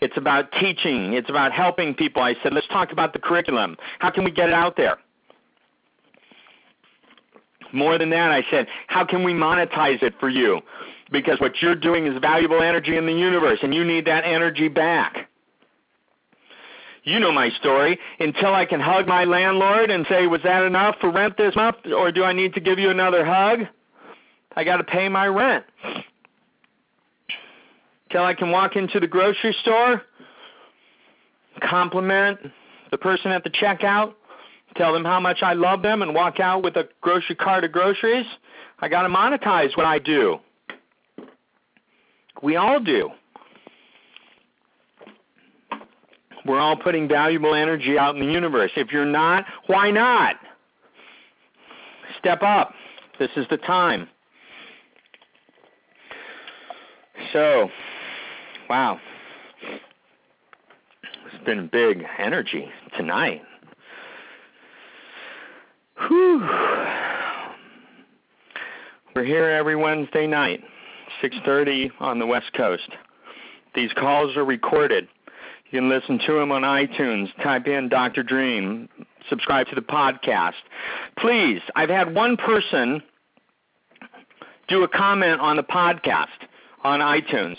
It's 0.00 0.16
about 0.16 0.50
teaching. 0.60 1.14
It's 1.14 1.30
about 1.30 1.52
helping 1.52 1.94
people. 1.94 2.22
I 2.22 2.34
said, 2.42 2.52
let's 2.52 2.66
talk 2.68 2.92
about 2.92 3.12
the 3.12 3.18
curriculum. 3.18 3.76
How 3.98 4.10
can 4.10 4.24
we 4.24 4.30
get 4.30 4.48
it 4.48 4.54
out 4.54 4.76
there? 4.76 4.98
More 7.72 7.96
than 7.96 8.10
that, 8.10 8.30
I 8.30 8.42
said, 8.50 8.66
how 8.88 9.06
can 9.06 9.24
we 9.24 9.32
monetize 9.32 10.02
it 10.02 10.14
for 10.20 10.28
you? 10.28 10.60
Because 11.12 11.38
what 11.40 11.60
you're 11.60 11.76
doing 11.76 12.06
is 12.06 12.18
valuable 12.20 12.62
energy 12.62 12.96
in 12.96 13.06
the 13.06 13.12
universe, 13.12 13.58
and 13.62 13.74
you 13.74 13.84
need 13.84 14.06
that 14.06 14.24
energy 14.24 14.68
back. 14.68 15.28
You 17.04 17.18
know 17.18 17.32
my 17.32 17.50
story. 17.60 17.98
Until 18.18 18.54
I 18.54 18.64
can 18.64 18.80
hug 18.80 19.06
my 19.06 19.24
landlord 19.24 19.90
and 19.90 20.06
say, 20.08 20.26
was 20.26 20.40
that 20.44 20.64
enough 20.64 20.96
for 21.00 21.10
rent 21.10 21.36
this 21.36 21.54
month, 21.54 21.76
or 21.94 22.10
do 22.12 22.24
I 22.24 22.32
need 22.32 22.54
to 22.54 22.60
give 22.60 22.78
you 22.78 22.90
another 22.90 23.24
hug? 23.24 23.60
I 24.56 24.64
got 24.64 24.78
to 24.78 24.84
pay 24.84 25.08
my 25.08 25.26
rent 25.26 25.64
till 28.10 28.22
I 28.22 28.34
can 28.34 28.50
walk 28.50 28.76
into 28.76 29.00
the 29.00 29.06
grocery 29.06 29.56
store, 29.62 30.02
compliment 31.60 32.38
the 32.90 32.98
person 32.98 33.32
at 33.32 33.42
the 33.42 33.50
checkout, 33.50 34.12
tell 34.76 34.92
them 34.92 35.04
how 35.04 35.18
much 35.18 35.42
I 35.42 35.54
love 35.54 35.80
them, 35.80 36.02
and 36.02 36.14
walk 36.14 36.38
out 36.38 36.62
with 36.62 36.76
a 36.76 36.88
grocery 37.00 37.34
cart 37.34 37.64
of 37.64 37.72
groceries. 37.72 38.26
I 38.80 38.88
got 38.88 39.02
to 39.02 39.08
monetize 39.08 39.76
what 39.76 39.86
I 39.86 39.98
do. 39.98 40.38
We 42.42 42.56
all 42.56 42.80
do. 42.80 43.10
We're 46.44 46.58
all 46.58 46.76
putting 46.76 47.06
valuable 47.08 47.54
energy 47.54 47.96
out 47.98 48.16
in 48.16 48.26
the 48.26 48.32
universe. 48.32 48.72
If 48.76 48.90
you're 48.90 49.04
not, 49.04 49.44
why 49.66 49.90
not? 49.90 50.36
Step 52.18 52.42
up. 52.42 52.74
This 53.18 53.30
is 53.36 53.46
the 53.48 53.58
time. 53.58 54.08
So, 57.32 57.70
Wow. 58.72 58.98
It's 61.26 61.44
been 61.44 61.68
big 61.70 62.06
energy 62.18 62.70
tonight. 62.96 63.42
Whew. 66.08 66.40
We're 69.14 69.24
here 69.24 69.50
every 69.50 69.76
Wednesday 69.76 70.26
night, 70.26 70.64
6:30 71.22 71.90
on 72.00 72.18
the 72.18 72.26
West 72.26 72.52
Coast. 72.54 72.88
These 73.74 73.92
calls 73.94 74.36
are 74.36 74.44
recorded. 74.44 75.08
You 75.70 75.80
can 75.80 75.88
listen 75.88 76.18
to 76.26 76.34
them 76.34 76.52
on 76.52 76.62
iTunes. 76.62 77.34
Type 77.42 77.66
in 77.66 77.88
Dr. 77.88 78.22
Dream. 78.22 78.88
Subscribe 79.30 79.68
to 79.68 79.74
the 79.74 79.80
podcast. 79.80 80.52
Please, 81.16 81.62
I've 81.74 81.88
had 81.88 82.14
one 82.14 82.36
person 82.36 83.02
do 84.68 84.82
a 84.82 84.88
comment 84.88 85.40
on 85.40 85.56
the 85.56 85.62
podcast 85.62 86.26
on 86.84 87.00
iTunes. 87.00 87.56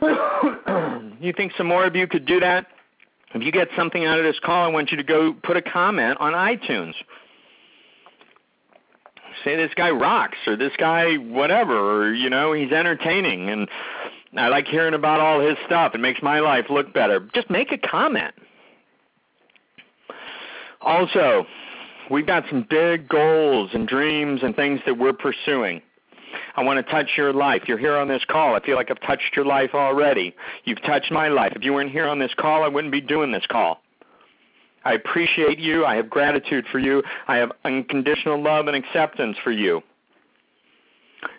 you 1.20 1.32
think 1.32 1.52
some 1.56 1.66
more 1.66 1.84
of 1.84 1.96
you 1.96 2.06
could 2.06 2.26
do 2.26 2.40
that? 2.40 2.66
If 3.34 3.42
you 3.42 3.52
get 3.52 3.68
something 3.76 4.04
out 4.04 4.18
of 4.18 4.24
this 4.24 4.38
call, 4.44 4.64
I 4.64 4.68
want 4.68 4.90
you 4.90 4.96
to 4.96 5.04
go 5.04 5.32
put 5.32 5.56
a 5.56 5.62
comment 5.62 6.18
on 6.20 6.32
iTunes. 6.32 6.94
Say 9.44 9.56
this 9.56 9.72
guy 9.74 9.90
rocks, 9.90 10.38
or 10.46 10.56
this 10.56 10.72
guy 10.78 11.14
whatever, 11.16 11.78
or 11.78 12.14
you 12.14 12.30
know 12.30 12.52
he's 12.52 12.72
entertaining, 12.72 13.48
and 13.48 13.68
I 14.36 14.48
like 14.48 14.66
hearing 14.66 14.94
about 14.94 15.20
all 15.20 15.40
his 15.40 15.56
stuff. 15.66 15.94
It 15.94 16.00
makes 16.00 16.22
my 16.22 16.40
life 16.40 16.66
look 16.70 16.92
better. 16.92 17.28
Just 17.34 17.50
make 17.50 17.72
a 17.72 17.78
comment. 17.78 18.34
Also, 20.80 21.46
we've 22.10 22.26
got 22.26 22.44
some 22.48 22.66
big 22.68 23.08
goals 23.08 23.70
and 23.72 23.86
dreams 23.86 24.40
and 24.42 24.54
things 24.54 24.80
that 24.86 24.98
we're 24.98 25.12
pursuing. 25.12 25.82
I 26.56 26.62
want 26.62 26.84
to 26.84 26.92
touch 26.92 27.10
your 27.16 27.32
life. 27.32 27.62
You're 27.66 27.78
here 27.78 27.96
on 27.96 28.08
this 28.08 28.24
call. 28.28 28.54
I 28.54 28.60
feel 28.60 28.76
like 28.76 28.90
I've 28.90 29.00
touched 29.00 29.34
your 29.34 29.44
life 29.44 29.70
already. 29.74 30.34
You've 30.64 30.82
touched 30.82 31.10
my 31.10 31.28
life. 31.28 31.52
If 31.56 31.64
you 31.64 31.72
weren't 31.72 31.90
here 31.90 32.06
on 32.06 32.18
this 32.18 32.32
call, 32.38 32.62
I 32.62 32.68
wouldn't 32.68 32.92
be 32.92 33.00
doing 33.00 33.32
this 33.32 33.46
call. 33.46 33.80
I 34.84 34.94
appreciate 34.94 35.58
you. 35.58 35.84
I 35.84 35.96
have 35.96 36.08
gratitude 36.08 36.64
for 36.72 36.78
you. 36.78 37.02
I 37.28 37.36
have 37.36 37.52
unconditional 37.64 38.42
love 38.42 38.66
and 38.66 38.76
acceptance 38.76 39.36
for 39.44 39.50
you. 39.50 39.82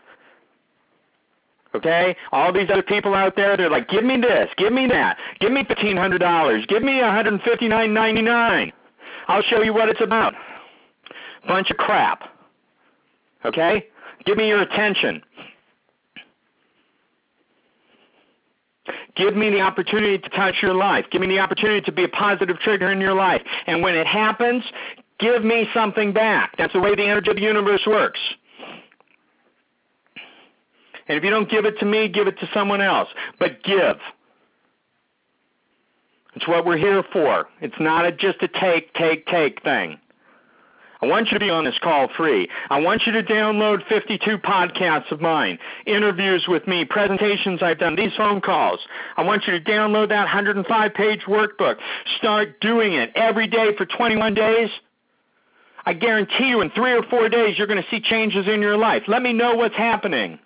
Okay? 1.76 2.16
All 2.32 2.52
these 2.52 2.70
other 2.72 2.84
people 2.84 3.14
out 3.14 3.36
there, 3.36 3.56
they're 3.56 3.70
like, 3.70 3.90
give 3.90 4.04
me 4.04 4.18
this, 4.18 4.50
give 4.58 4.74
me 4.74 4.88
that, 4.88 5.18
give 5.40 5.52
me 5.52 5.64
$1,500, 5.64 6.68
give 6.68 6.84
me 6.84 6.94
$159.99. 6.94 8.74
I'll 9.28 9.44
show 9.44 9.62
you 9.62 9.74
what 9.74 9.90
it's 9.90 10.02
about. 10.02 10.34
Bunch 11.48 11.70
of 11.70 11.78
crap. 11.78 12.24
Okay? 13.46 13.86
Give 14.26 14.38
me 14.38 14.48
your 14.48 14.62
attention. 14.62 15.22
Give 19.16 19.36
me 19.36 19.50
the 19.50 19.62
opportunity 19.62 20.18
to 20.18 20.30
touch 20.30 20.56
your 20.62 20.74
life. 20.74 21.06
Give 21.12 21.22
me 21.22 21.28
the 21.28 21.40
opportunity 21.40 21.82
to 21.82 21.92
be 21.92 22.06
a 22.06 22.10
positive 22.10 22.58
trigger 22.60 22.92
in 22.92 23.00
your 23.00 23.14
life. 23.14 23.42
And 23.68 23.82
when 23.82 23.96
it 23.96 24.08
happens, 24.08 24.64
give 25.20 25.44
me 25.44 25.68
something 25.74 26.14
back. 26.14 26.56
That's 26.58 26.74
the 26.74 26.80
way 26.80 26.96
the 26.96 27.04
energy 27.04 27.30
of 27.30 27.36
the 27.36 27.42
universe 27.42 27.82
works. 27.86 28.20
And 31.08 31.18
if 31.18 31.24
you 31.24 31.30
don't 31.30 31.50
give 31.50 31.66
it 31.66 31.80
to 31.80 31.86
me, 31.86 32.08
give 32.08 32.28
it 32.28 32.40
to 32.40 32.50
someone 32.54 32.82
else. 32.82 33.10
But 33.40 33.64
give. 33.64 33.98
It's 36.36 36.48
what 36.48 36.66
we're 36.66 36.78
here 36.78 37.04
for. 37.12 37.48
It's 37.62 37.76
not 37.80 38.06
a, 38.06 38.12
just 38.12 38.42
a 38.42 38.48
take, 38.48 38.94
take, 38.94 39.26
take 39.26 39.64
thing. 39.64 40.00
I 41.02 41.06
want 41.06 41.28
you 41.28 41.40
to 41.40 41.46
be 41.46 41.50
on 41.50 41.64
this 41.64 41.80
call 41.82 42.10
free. 42.16 42.50
I 42.70 42.80
want 42.82 43.04
you 43.06 43.14
to 43.14 43.24
download 43.24 43.88
52 43.88 44.38
podcasts 44.40 45.12
of 45.12 45.22
mine, 45.22 45.58
interviews 45.86 46.46
with 46.48 46.68
me, 46.68 46.84
presentations 46.84 47.64
I've 47.64 47.80
done, 47.80 47.96
these 47.96 48.12
phone 48.18 48.42
calls. 48.42 48.80
I 49.16 49.24
want 49.24 49.48
you 49.48 49.58
to 49.58 49.64
download 49.64 50.10
that 50.10 50.24
105 50.24 50.94
page 50.94 51.22
workbook. 51.26 51.78
Start 52.18 52.60
doing 52.60 52.94
it 52.94 53.12
every 53.16 53.48
day 53.48 53.70
for 53.78 53.86
21 53.86 54.34
days. 54.34 54.70
I 55.86 55.94
guarantee 55.94 56.50
you 56.50 56.62
in 56.62 56.70
three 56.72 56.92
or 56.92 57.04
four 57.04 57.30
days 57.30 57.58
you're 57.58 57.68
going 57.68 57.82
to 57.82 57.90
see 57.90 58.00
changes 58.00 58.48
in 58.48 58.62
your 58.62 58.78
life. 58.78 59.04
Let 59.08 59.22
me 59.22 59.34
know 59.34 59.56
what's 59.56 59.76
happening. 59.76 60.40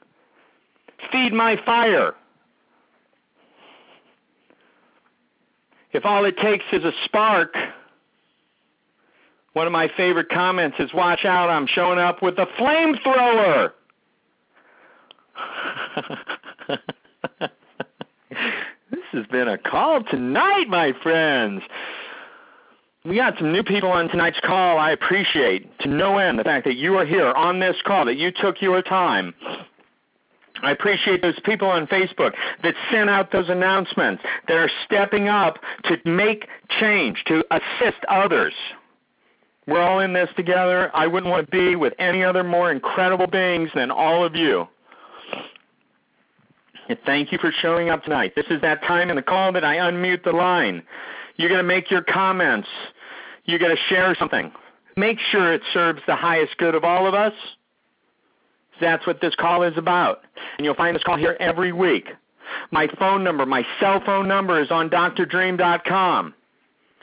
Feed 1.12 1.34
my 1.34 1.58
fire. 1.66 2.14
If 5.92 6.06
all 6.06 6.26
it 6.26 6.38
takes 6.38 6.66
is 6.72 6.84
a 6.84 6.92
spark, 7.06 7.56
one 9.54 9.68
of 9.68 9.74
my 9.74 9.90
favorite 9.96 10.30
comments 10.30 10.78
is, 10.80 10.92
watch 10.94 11.26
out, 11.26 11.50
I'm 11.50 11.68
showing 11.68 12.00
up 12.00 12.24
with 12.24 12.40
a 12.40 12.48
flamethrower. 12.60 13.72
this 18.92 19.00
has 19.12 19.26
been 19.28 19.48
a 19.48 19.58
call 19.60 20.04
tonight, 20.04 20.68
my 20.68 20.94
friends. 21.04 21.62
We 23.06 23.18
got 23.18 23.38
some 23.38 23.52
new 23.52 23.64
people 23.64 23.92
on 23.92 24.08
tonight's 24.08 24.40
call. 24.46 24.78
I 24.78 24.92
appreciate 24.92 25.78
to 25.80 25.90
no 25.90 26.20
end 26.20 26.40
the 26.40 26.44
fact 26.46 26.66
that 26.66 26.76
you 26.76 26.98
are 26.98 27.06
here 27.06 27.34
on 27.34 27.60
this 27.60 27.76
call, 27.86 28.06
that 28.06 28.16
you 28.16 28.32
took 28.32 28.62
your 28.62 28.82
time. 28.82 29.34
I 30.62 30.72
appreciate 30.72 31.22
those 31.22 31.38
people 31.44 31.68
on 31.68 31.86
Facebook 31.88 32.32
that 32.64 32.76
sent 32.90 33.10
out 33.10 33.34
those 33.34 33.50
announcements, 33.50 34.24
that 34.48 34.56
are 34.56 34.72
stepping 34.86 35.28
up 35.28 35.60
to 35.84 35.98
make 36.06 36.48
change, 36.80 37.22
to 37.26 37.44
assist 37.52 37.98
others. 38.08 38.54
We're 39.68 39.82
all 39.82 40.00
in 40.00 40.14
this 40.14 40.30
together. 40.38 40.90
I 40.94 41.08
wouldn't 41.08 41.30
want 41.30 41.46
to 41.46 41.52
be 41.52 41.76
with 41.76 41.94
any 42.00 42.24
other 42.24 42.44
more 42.44 42.72
incredible 42.72 43.28
beings 43.28 43.70
than 43.76 43.92
all 43.92 44.24
of 44.24 44.36
you. 44.36 44.66
And 46.88 46.98
thank 47.06 47.34
you 47.34 47.38
for 47.38 47.52
showing 47.62 47.90
up 47.90 48.04
tonight. 48.04 48.32
This 48.36 48.46
is 48.50 48.62
that 48.62 48.82
time 48.84 49.10
in 49.10 49.18
the 49.18 49.22
call 49.22 49.52
that 49.52 49.66
I 49.66 49.78
unmute 49.78 50.24
the 50.24 50.32
line. 50.32 50.84
You're 51.36 51.50
going 51.50 51.60
to 51.60 51.68
make 51.68 51.90
your 51.90 52.04
comments. 52.04 52.68
You're 53.46 53.60
going 53.60 53.76
to 53.76 53.82
share 53.94 54.16
something. 54.16 54.52
Make 54.96 55.20
sure 55.32 55.54
it 55.54 55.62
serves 55.74 56.02
the 56.08 56.16
highest 56.16 56.58
good 56.58 56.76
of 56.76 56.84
all 56.84 57.08
of 57.08 57.14
us. 57.14 57.34
That's 58.80 59.06
what 59.08 59.22
this 59.22 59.36
call 59.36 59.64
is 59.64 59.78
about. 59.78 60.22
And 60.58 60.66
you'll 60.66 60.76
find 60.76 60.96
this 60.96 61.04
call 61.04 61.18
here 61.18 61.38
every 61.40 61.72
week. 61.72 62.10
My 62.72 62.88
phone 63.00 63.24
number, 63.24 63.46
my 63.46 63.64
cell 63.80 64.02
phone 64.06 64.28
number 64.28 64.62
is 64.62 64.72
on 64.72 64.90
drdream.com. 64.90 66.34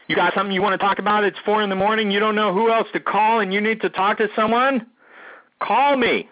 You 0.08 0.16
got 0.16 0.34
something 0.34 0.52
you 0.52 0.62
want 0.62 0.78
to 0.78 0.84
talk 0.84 0.98
about? 0.98 1.24
It's 1.24 1.38
4 1.44 1.62
in 1.62 1.70
the 1.70 1.76
morning. 1.76 2.10
You 2.10 2.20
don't 2.20 2.34
know 2.34 2.52
who 2.52 2.70
else 2.70 2.88
to 2.92 3.00
call 3.00 3.40
and 3.40 3.52
you 3.52 3.60
need 3.60 3.80
to 3.82 3.90
talk 3.90 4.18
to 4.18 4.28
someone? 4.34 4.86
Call 5.62 5.96
me. 5.96 6.28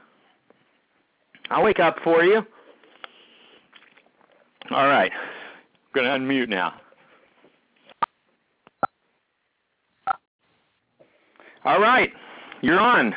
I'll 1.50 1.62
wake 1.62 1.78
up 1.78 1.96
for 2.02 2.24
you. 2.24 2.44
All 4.70 4.86
right. 4.86 5.12
I'm 5.12 5.94
going 5.94 6.06
to 6.06 6.26
unmute 6.26 6.48
now. 6.48 6.74
All 11.64 11.80
right. 11.80 12.10
You're 12.62 12.80
on. 12.80 13.14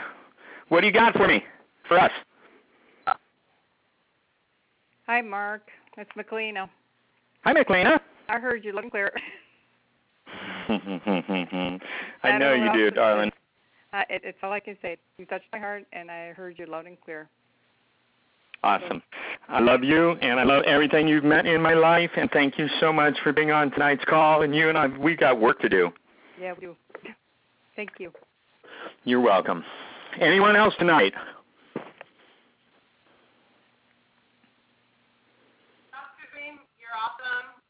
What 0.70 0.82
do 0.82 0.88
you 0.88 0.94
got 0.94 1.14
for 1.14 1.28
me? 1.28 1.44
For 1.88 2.00
us? 2.00 2.12
Hi, 5.08 5.22
Mark. 5.22 5.64
It's 5.98 6.10
McLeana. 6.18 6.70
Hi, 7.44 7.54
McLeana. 7.54 8.00
I 8.30 8.40
heard 8.40 8.64
you 8.64 8.74
loud 8.74 8.84
and 8.84 8.92
clear. 8.92 9.12
I 12.24 12.38
know 12.38 12.54
you 12.54 12.72
do, 12.74 12.92
darling. 12.92 13.32
Uh, 13.94 14.04
it, 14.10 14.22
it's 14.24 14.38
all 14.42 14.54
I 14.54 14.62
can 14.62 14.78
say. 14.82 14.96
You 15.18 15.26
touched 15.26 15.48
my 15.52 15.60
heart, 15.60 15.84
and 15.92 16.10
I 16.10 16.32
heard 16.32 16.58
you 16.58 16.66
loud 16.66 16.86
and 16.86 16.96
clear. 17.02 17.28
Awesome. 18.64 19.04
I 19.50 19.60
love 19.60 19.84
you, 19.84 20.12
and 20.22 20.40
I 20.40 20.46
love 20.46 20.64
everything 20.64 21.10
you've 21.10 21.26
meant 21.26 21.46
in 21.46 21.62
my 21.62 21.74
life, 21.74 22.12
and 22.16 22.32
thank 22.32 22.58
you 22.58 22.70
so 22.80 22.94
much 22.94 23.18
for 23.22 23.34
being 23.34 23.52
on 23.52 23.70
tonight's 23.72 24.06
call. 24.06 24.44
And 24.44 24.56
you 24.56 24.70
and 24.70 24.78
I, 24.78 24.88
we 24.88 25.18
got 25.18 25.42
work 25.42 25.60
to 25.60 25.68
do. 25.68 25.92
Yeah, 26.40 26.54
we 26.54 26.68
do. 26.68 26.76
Thank 27.76 27.90
you. 28.00 28.14
You're 29.04 29.22
welcome. 29.22 29.64
Anyone 30.20 30.56
else 30.56 30.74
tonight? 30.78 31.14
Dr. 35.92 36.26
Dream, 36.34 36.60
you're 36.80 36.96
awesome. 36.96 37.62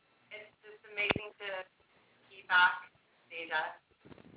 Talk 2.51 2.83
Theta, 3.31 3.63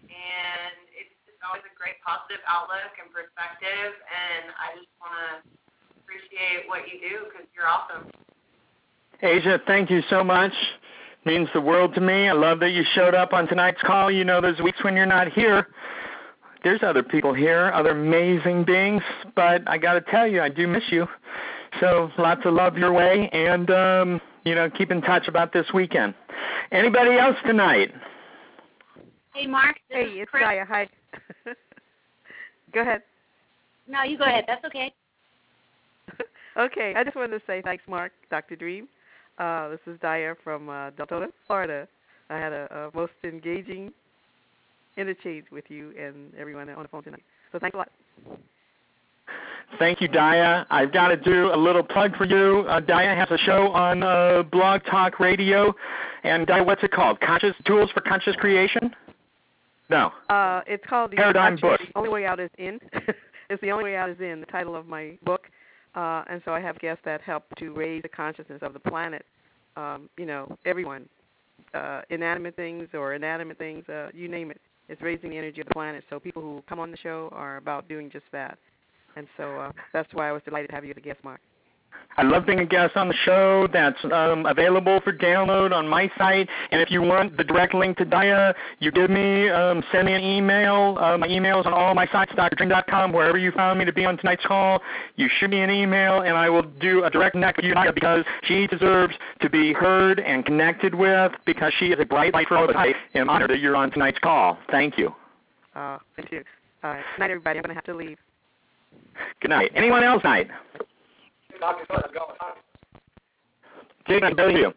and 0.07 0.79
it's 0.95 1.11
just 1.27 1.43
always 1.43 1.67
a 1.67 1.75
great 1.75 1.99
positive 2.07 2.39
outlook 2.47 2.95
and 3.03 3.11
perspective. 3.11 3.91
And 3.91 4.55
I 4.55 4.79
just 4.79 4.95
want 5.03 5.19
to 5.19 5.51
appreciate 5.99 6.71
what 6.71 6.87
you 6.87 7.03
do 7.03 7.27
because 7.27 7.51
you're 7.59 7.67
awesome. 7.67 8.07
Asia, 9.19 9.59
thank 9.67 9.91
you 9.91 9.99
so 10.07 10.23
much. 10.23 10.55
Means 11.27 11.51
the 11.55 11.61
world 11.61 11.91
to 11.99 12.01
me. 12.01 12.31
I 12.31 12.39
love 12.39 12.61
that 12.61 12.71
you 12.71 12.87
showed 12.95 13.19
up 13.19 13.33
on 13.33 13.49
tonight's 13.49 13.83
call. 13.83 14.13
You 14.15 14.23
know, 14.23 14.41
those 14.41 14.61
weeks 14.63 14.79
when 14.85 14.95
you're 14.95 15.11
not 15.11 15.33
here, 15.35 15.67
there's 16.65 16.83
other 16.83 17.03
people 17.03 17.33
here, 17.35 17.71
other 17.75 17.91
amazing 17.91 18.65
beings, 18.65 19.03
but 19.37 19.63
I 19.69 19.79
got 19.79 19.93
to 19.95 20.01
tell 20.11 20.27
you, 20.27 20.41
I 20.41 20.49
do 20.49 20.67
miss 20.67 20.83
you. 20.91 21.07
So 21.81 22.11
lots 22.19 22.41
of 22.45 22.55
love 22.55 22.79
your 22.79 22.93
way, 22.93 23.29
and 23.33 23.71
um, 23.71 24.21
you 24.45 24.55
know, 24.55 24.71
keep 24.71 24.91
in 24.91 25.03
touch 25.03 25.29
about 25.29 25.53
this 25.53 25.67
weekend. 25.75 26.15
Anybody 26.73 27.19
else 27.19 27.37
tonight? 27.47 27.93
Hey, 29.35 29.47
Mark. 29.47 29.77
Hey, 29.89 30.05
it's 30.05 30.31
Chris. 30.31 30.43
Gaia. 30.43 30.65
Hi. 30.65 30.89
go 32.73 32.81
ahead. 32.81 33.03
No, 33.87 34.03
you 34.03 34.17
go 34.17 34.25
ahead. 34.25 34.45
That's 34.47 34.65
okay. 34.65 34.93
okay, 36.57 36.95
I 36.97 37.05
just 37.05 37.17
wanted 37.17 37.39
to 37.39 37.43
say 37.47 37.61
thanks, 37.63 37.85
Mark, 37.89 38.13
Dr. 38.31 38.57
Dream. 38.57 38.89
Uh, 39.39 39.69
this 39.69 39.81
is 39.87 39.99
Daya 39.99 40.35
from 40.43 40.69
uh, 40.69 40.91
Deltona, 40.93 41.27
Florida. 41.47 41.89
I 42.31 42.39
had 42.39 42.53
a, 42.53 42.91
a 42.95 42.97
most 42.97 43.13
engaging 43.25 43.93
interchange 44.97 45.47
with 45.51 45.65
you 45.69 45.93
and 45.99 46.35
everyone 46.37 46.69
on 46.69 46.83
the 46.83 46.89
phone 46.89 47.03
tonight. 47.03 47.23
So 47.53 47.59
thanks 47.59 47.75
a 47.75 47.79
lot. 47.79 47.91
Thank 49.79 50.01
you, 50.01 50.09
Daya. 50.09 50.67
I've 50.71 50.93
got 50.93 51.09
to 51.09 51.17
do 51.17 51.53
a 51.53 51.57
little 51.57 51.83
plug 51.83 52.17
for 52.17 52.25
you. 52.25 52.65
Uh, 52.69 52.81
Daya 52.81 53.17
has 53.17 53.29
a 53.31 53.39
show 53.39 53.73
on 53.73 54.03
uh, 54.03 54.43
Blog 54.45 54.83
Talk 54.85 55.19
Radio. 55.19 55.75
And 56.23 56.47
Daya, 56.47 56.65
what's 56.65 56.83
it 56.83 56.93
called? 56.93 57.21
Conscious 57.21 57.55
Tools 57.67 57.91
for 57.93 58.01
Conscious 58.01 58.37
Creation? 58.37 58.95
No. 59.91 60.13
Uh, 60.31 60.63
it's 60.67 60.85
called 60.89 61.11
the 61.11 61.17
Paradigm 61.17 61.57
Book. 61.57 61.81
The 61.81 61.99
Only 61.99 62.11
Way 62.11 62.27
Out 62.27 62.41
is 62.41 62.51
In. 62.59 62.79
it's 63.51 63.61
the 63.61 63.71
Only 63.71 63.85
Way 63.85 63.97
Out 63.97 64.11
is 64.11 64.21
In, 64.21 64.41
the 64.41 64.47
title 64.47 64.77
of 64.77 64.87
my 64.87 65.19
book. 65.25 65.47
Uh, 65.95 66.25
and 66.29 66.41
so 66.45 66.53
I 66.53 66.61
have 66.61 66.79
guests 66.79 67.03
that 67.05 67.21
help 67.21 67.45
to 67.59 67.73
raise 67.73 68.03
the 68.03 68.09
consciousness 68.09 68.61
of 68.63 68.73
the 68.73 68.81
planet. 68.81 69.25
Um, 69.77 70.09
you 70.17 70.27
know, 70.27 70.57
everyone, 70.65 71.09
uh, 71.73 72.03
inanimate 72.11 72.57
things 72.57 72.89
or 72.95 73.15
inanimate 73.15 73.59
things, 73.59 73.89
uh, 73.89 74.09
you 74.15 74.29
name 74.29 74.51
it. 74.51 74.61
It's 74.89 75.01
raising 75.03 75.31
the 75.31 75.39
energy 75.39 75.61
of 75.61 75.69
the 75.69 75.75
planet. 75.75 76.05
So 76.11 76.21
people 76.21 76.43
who 76.43 76.63
come 76.69 76.79
on 76.79 76.91
the 76.91 76.97
show 76.99 77.31
are 77.33 77.57
about 77.57 77.89
doing 77.89 78.11
just 78.11 78.27
that. 78.33 78.59
And 79.17 79.27
so 79.37 79.59
uh, 79.59 79.73
that's 79.93 80.13
why 80.13 80.29
I 80.29 80.33
was 80.33 80.43
delighted 80.45 80.69
to 80.69 80.75
have 80.75 80.85
you 80.85 80.91
as 80.91 80.97
a 80.97 81.01
guest, 81.01 81.21
Mark. 81.23 81.41
I 82.17 82.23
love 82.23 82.47
being 82.47 82.61
a 82.61 82.67
guest 82.67 82.97
on 82.97 83.09
the 83.09 83.15
show. 83.25 83.67
That's 83.73 83.99
um, 84.05 84.47
available 84.47 85.01
for 85.03 85.13
download 85.13 85.73
on 85.73 85.89
my 85.89 86.11
site. 86.17 86.49
And 86.71 86.81
if 86.81 86.91
you 86.91 87.03
want 87.03 87.37
the 87.37 87.45
direct 87.45 87.75
link 87.75 87.97
to 87.99 88.07
Daya, 88.07 88.55
you 88.79 88.93
give 88.93 89.11
me, 89.11 89.49
um, 89.49 89.83
send 89.91 90.07
me 90.07 90.13
an 90.13 90.23
email. 90.23 90.97
Uh, 91.01 91.19
my 91.19 91.27
email 91.27 91.61
is 91.61 91.67
on 91.67 91.73
all 91.73 91.95
my 91.95 92.07
sites, 92.13 92.33
drdream.com, 92.33 93.13
wherever 93.13 93.37
you 93.37 93.51
found 93.53 93.81
me 93.81 93.85
to 93.85 93.93
be 93.93 94.05
on 94.05 94.17
tonight's 94.17 94.47
call. 94.47 94.81
You 95.17 95.29
shoot 95.41 95.51
me 95.51 95.61
an 95.61 95.71
email, 95.71 96.21
and 96.21 96.37
I 96.37 96.49
will 96.49 96.63
do 96.63 97.05
a 97.05 97.11
direct 97.11 97.33
connect 97.33 97.57
with 97.57 97.67
you, 97.67 97.75
Daya, 97.75 97.93
because 97.93 98.25
she 98.45 98.69
deserves 98.69 99.15
to 99.41 99.51
be 99.51 99.73
heard 99.73 100.21
and 100.21 100.45
connected 100.47 100.95
with 100.95 101.33
because 101.47 101.73
she 101.79 101.87
is 101.87 101.99
a 101.99 102.05
bright 102.05 102.33
light 102.33 102.47
for 102.47 102.57
all 102.57 102.65
of 102.65 102.71
us. 102.71 102.77
I 102.77 102.95
am 103.19 103.29
honored 103.29 103.51
that 103.51 103.59
you're 103.59 103.77
on 103.77 103.91
tonight's 103.91 104.19
call. 104.21 104.59
Thank 104.71 104.99
you. 104.99 105.13
Uh, 105.75 105.99
thank 106.15 106.31
you. 106.31 106.45
Uh, 106.85 106.95
good 106.95 107.21
night, 107.21 107.31
everybody. 107.31 107.59
I'm 107.59 107.65
going 107.65 107.71
to 107.71 107.75
have 107.75 107.85
to 107.85 107.95
leave. 107.95 108.19
Good 109.41 109.49
night. 109.49 109.73
Anyone 109.75 110.05
else 110.05 110.23
night? 110.23 110.49
Dr. 111.61 111.87
Cook, 111.87 112.01
how's 112.03 112.11
it 112.11 112.15
going? 112.15 112.37
Jason, 114.07 114.37
how 114.37 114.45
are 114.45 114.51
you? 114.51 114.73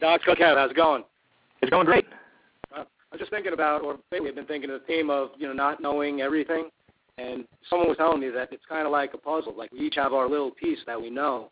Dr. 0.00 0.34
Cookhead, 0.34 0.56
how's 0.56 0.70
it 0.70 0.76
going? 0.76 1.04
It's 1.62 1.70
going 1.70 1.86
great. 1.86 2.06
Uh, 2.74 2.80
I 2.80 3.12
was 3.12 3.18
just 3.18 3.30
thinking 3.30 3.52
about, 3.52 3.82
or 3.82 3.98
maybe 4.12 4.28
I've 4.28 4.34
been 4.34 4.46
thinking 4.46 4.70
of 4.70 4.80
the 4.80 4.86
theme 4.86 5.10
of, 5.10 5.30
you 5.38 5.46
know, 5.46 5.52
not 5.52 5.80
knowing 5.80 6.20
everything. 6.20 6.68
And 7.16 7.44
someone 7.70 7.88
was 7.88 7.96
telling 7.96 8.20
me 8.20 8.28
that 8.30 8.52
it's 8.52 8.64
kind 8.68 8.86
of 8.86 8.92
like 8.92 9.14
a 9.14 9.18
puzzle. 9.18 9.54
Like 9.56 9.72
we 9.72 9.80
each 9.80 9.94
have 9.96 10.12
our 10.12 10.28
little 10.28 10.50
piece 10.50 10.80
that 10.86 11.00
we 11.00 11.10
know. 11.10 11.50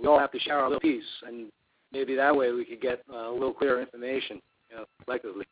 We 0.00 0.08
all 0.08 0.18
have 0.18 0.32
to 0.32 0.38
share 0.38 0.58
our 0.58 0.68
little 0.68 0.80
piece, 0.80 1.04
and 1.26 1.52
maybe 1.92 2.14
that 2.14 2.34
way 2.34 2.50
we 2.52 2.64
could 2.64 2.80
get 2.80 3.02
uh, 3.12 3.30
a 3.30 3.32
little 3.32 3.52
clearer 3.52 3.80
information, 3.80 4.40
you 4.70 4.76
know, 4.76 4.84
collectively. 5.04 5.44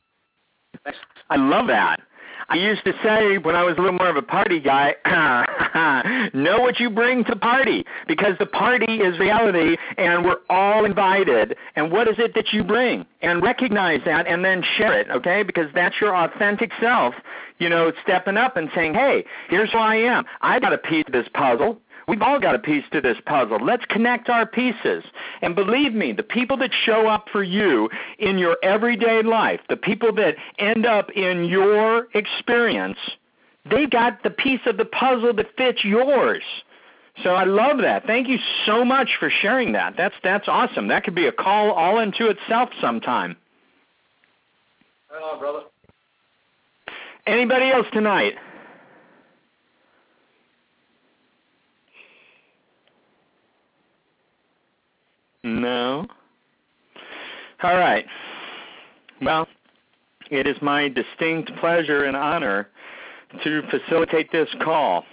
Thanks. 0.82 0.98
I 1.28 1.36
love 1.36 1.66
that. 1.66 2.00
I 2.48 2.56
used 2.56 2.84
to 2.84 2.92
say 3.02 3.38
when 3.38 3.54
I 3.54 3.62
was 3.62 3.76
a 3.76 3.80
little 3.80 3.98
more 3.98 4.08
of 4.08 4.16
a 4.16 4.22
party 4.22 4.60
guy, 4.60 4.94
know 6.34 6.60
what 6.60 6.80
you 6.80 6.90
bring 6.90 7.24
to 7.24 7.36
party 7.36 7.84
because 8.08 8.34
the 8.38 8.46
party 8.46 8.94
is 8.94 9.18
reality 9.18 9.76
and 9.98 10.24
we're 10.24 10.40
all 10.48 10.84
invited. 10.84 11.56
And 11.76 11.92
what 11.92 12.08
is 12.08 12.16
it 12.18 12.34
that 12.34 12.52
you 12.52 12.64
bring? 12.64 13.06
And 13.22 13.42
recognize 13.42 14.00
that 14.06 14.26
and 14.26 14.44
then 14.44 14.62
share 14.76 14.98
it, 14.98 15.08
okay? 15.10 15.42
Because 15.42 15.66
that's 15.74 15.94
your 16.00 16.16
authentic 16.16 16.72
self, 16.80 17.14
you 17.58 17.68
know, 17.68 17.92
stepping 18.02 18.36
up 18.36 18.56
and 18.56 18.70
saying, 18.74 18.94
hey, 18.94 19.24
here's 19.48 19.70
who 19.72 19.78
I 19.78 19.96
am. 19.96 20.24
I 20.40 20.58
got 20.58 20.72
a 20.72 20.78
piece 20.78 21.04
of 21.06 21.12
this 21.12 21.28
puzzle. 21.34 21.78
We've 22.10 22.22
all 22.22 22.40
got 22.40 22.56
a 22.56 22.58
piece 22.58 22.82
to 22.90 23.00
this 23.00 23.18
puzzle. 23.24 23.64
Let's 23.64 23.84
connect 23.84 24.28
our 24.28 24.44
pieces. 24.44 25.04
And 25.42 25.54
believe 25.54 25.94
me, 25.94 26.10
the 26.10 26.24
people 26.24 26.56
that 26.56 26.72
show 26.84 27.06
up 27.06 27.28
for 27.30 27.44
you 27.44 27.88
in 28.18 28.36
your 28.36 28.56
everyday 28.64 29.22
life, 29.22 29.60
the 29.68 29.76
people 29.76 30.12
that 30.16 30.34
end 30.58 30.86
up 30.86 31.12
in 31.12 31.44
your 31.44 32.08
experience, 32.14 32.98
they 33.70 33.86
got 33.86 34.24
the 34.24 34.30
piece 34.30 34.58
of 34.66 34.76
the 34.76 34.86
puzzle 34.86 35.32
that 35.34 35.56
fits 35.56 35.84
yours. 35.84 36.42
So 37.22 37.30
I 37.30 37.44
love 37.44 37.78
that. 37.82 38.08
Thank 38.08 38.26
you 38.26 38.38
so 38.66 38.84
much 38.84 39.10
for 39.20 39.30
sharing 39.30 39.70
that. 39.74 39.94
That's 39.96 40.16
that's 40.24 40.48
awesome. 40.48 40.88
That 40.88 41.04
could 41.04 41.14
be 41.14 41.28
a 41.28 41.32
call 41.32 41.70
all 41.70 42.00
into 42.00 42.28
itself 42.28 42.70
sometime. 42.80 43.36
Right 45.12 45.22
on, 45.22 45.38
brother. 45.38 45.60
Anybody 47.28 47.70
else 47.70 47.86
tonight? 47.92 48.34
No. 55.42 56.06
All 57.62 57.76
right. 57.76 58.04
Well, 59.22 59.46
it 60.30 60.46
is 60.46 60.56
my 60.62 60.88
distinct 60.88 61.50
pleasure 61.60 62.04
and 62.04 62.16
honor 62.16 62.68
to 63.44 63.62
facilitate 63.70 64.32
this 64.32 64.48
call. 64.62 65.04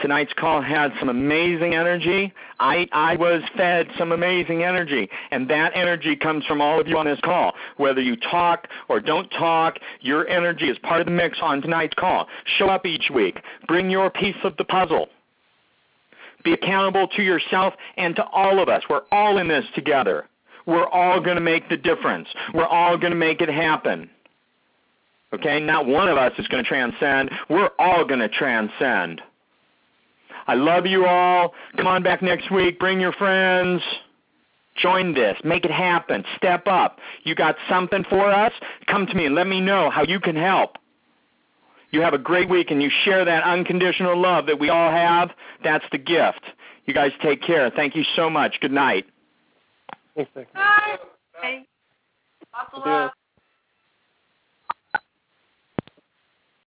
Tonight's 0.00 0.32
call 0.34 0.62
had 0.62 0.92
some 0.98 1.08
amazing 1.08 1.74
energy. 1.74 2.32
I, 2.60 2.86
I 2.92 3.16
was 3.16 3.42
fed 3.56 3.88
some 3.98 4.12
amazing 4.12 4.62
energy, 4.62 5.08
and 5.30 5.48
that 5.50 5.72
energy 5.74 6.16
comes 6.16 6.44
from 6.46 6.60
all 6.60 6.80
of 6.80 6.88
you 6.88 6.96
on 6.96 7.06
this 7.06 7.18
call. 7.22 7.52
Whether 7.76 8.00
you 8.00 8.16
talk 8.16 8.68
or 8.88 9.00
don't 9.00 9.28
talk, 9.30 9.78
your 10.00 10.26
energy 10.28 10.68
is 10.68 10.78
part 10.78 11.00
of 11.00 11.06
the 11.06 11.12
mix 11.12 11.38
on 11.42 11.62
tonight's 11.62 11.94
call. 11.94 12.26
Show 12.58 12.68
up 12.68 12.86
each 12.86 13.10
week. 13.12 13.40
Bring 13.66 13.90
your 13.90 14.10
piece 14.10 14.36
of 14.44 14.56
the 14.56 14.64
puzzle. 14.64 15.08
Be 16.44 16.52
accountable 16.52 17.08
to 17.08 17.22
yourself 17.22 17.74
and 17.96 18.14
to 18.16 18.24
all 18.26 18.60
of 18.60 18.68
us. 18.68 18.82
We're 18.88 19.02
all 19.10 19.38
in 19.38 19.48
this 19.48 19.64
together. 19.74 20.26
We're 20.66 20.88
all 20.88 21.20
going 21.20 21.36
to 21.36 21.42
make 21.42 21.68
the 21.68 21.76
difference. 21.76 22.28
We're 22.52 22.66
all 22.66 22.98
going 22.98 23.12
to 23.12 23.18
make 23.18 23.40
it 23.40 23.48
happen. 23.48 24.10
Okay? 25.32 25.60
Not 25.60 25.86
one 25.86 26.08
of 26.08 26.18
us 26.18 26.32
is 26.38 26.46
going 26.48 26.62
to 26.62 26.68
transcend. 26.68 27.30
We're 27.48 27.70
all 27.78 28.04
going 28.04 28.20
to 28.20 28.28
transcend. 28.28 29.22
I 30.46 30.54
love 30.54 30.86
you 30.86 31.06
all. 31.06 31.54
Come 31.76 31.86
on 31.86 32.02
back 32.02 32.22
next 32.22 32.50
week. 32.50 32.78
Bring 32.78 33.00
your 33.00 33.12
friends. 33.12 33.82
Join 34.76 35.12
this. 35.12 35.36
Make 35.44 35.64
it 35.64 35.70
happen. 35.70 36.24
Step 36.36 36.66
up. 36.66 37.00
You 37.24 37.34
got 37.34 37.56
something 37.68 38.04
for 38.08 38.30
us? 38.30 38.52
Come 38.86 39.06
to 39.06 39.14
me 39.14 39.26
and 39.26 39.34
let 39.34 39.46
me 39.46 39.60
know 39.60 39.90
how 39.90 40.04
you 40.04 40.20
can 40.20 40.36
help. 40.36 40.76
You 41.90 42.02
have 42.02 42.14
a 42.14 42.18
great 42.18 42.48
week 42.48 42.70
and 42.70 42.82
you 42.82 42.90
share 43.04 43.24
that 43.24 43.44
unconditional 43.44 44.20
love 44.20 44.46
that 44.46 44.58
we 44.58 44.68
all 44.68 44.90
have. 44.90 45.30
That's 45.64 45.84
the 45.90 45.98
gift. 45.98 46.42
You 46.86 46.94
guys 46.94 47.12
take 47.22 47.42
care. 47.42 47.70
Thank 47.70 47.94
you 47.96 48.04
so 48.16 48.28
much. 48.30 48.60
Good 48.60 48.72
night. 48.72 49.06
Thanks, 50.14 50.30
Bye. 50.54 50.96
Bye. 51.40 51.64
Lots. 52.84 53.14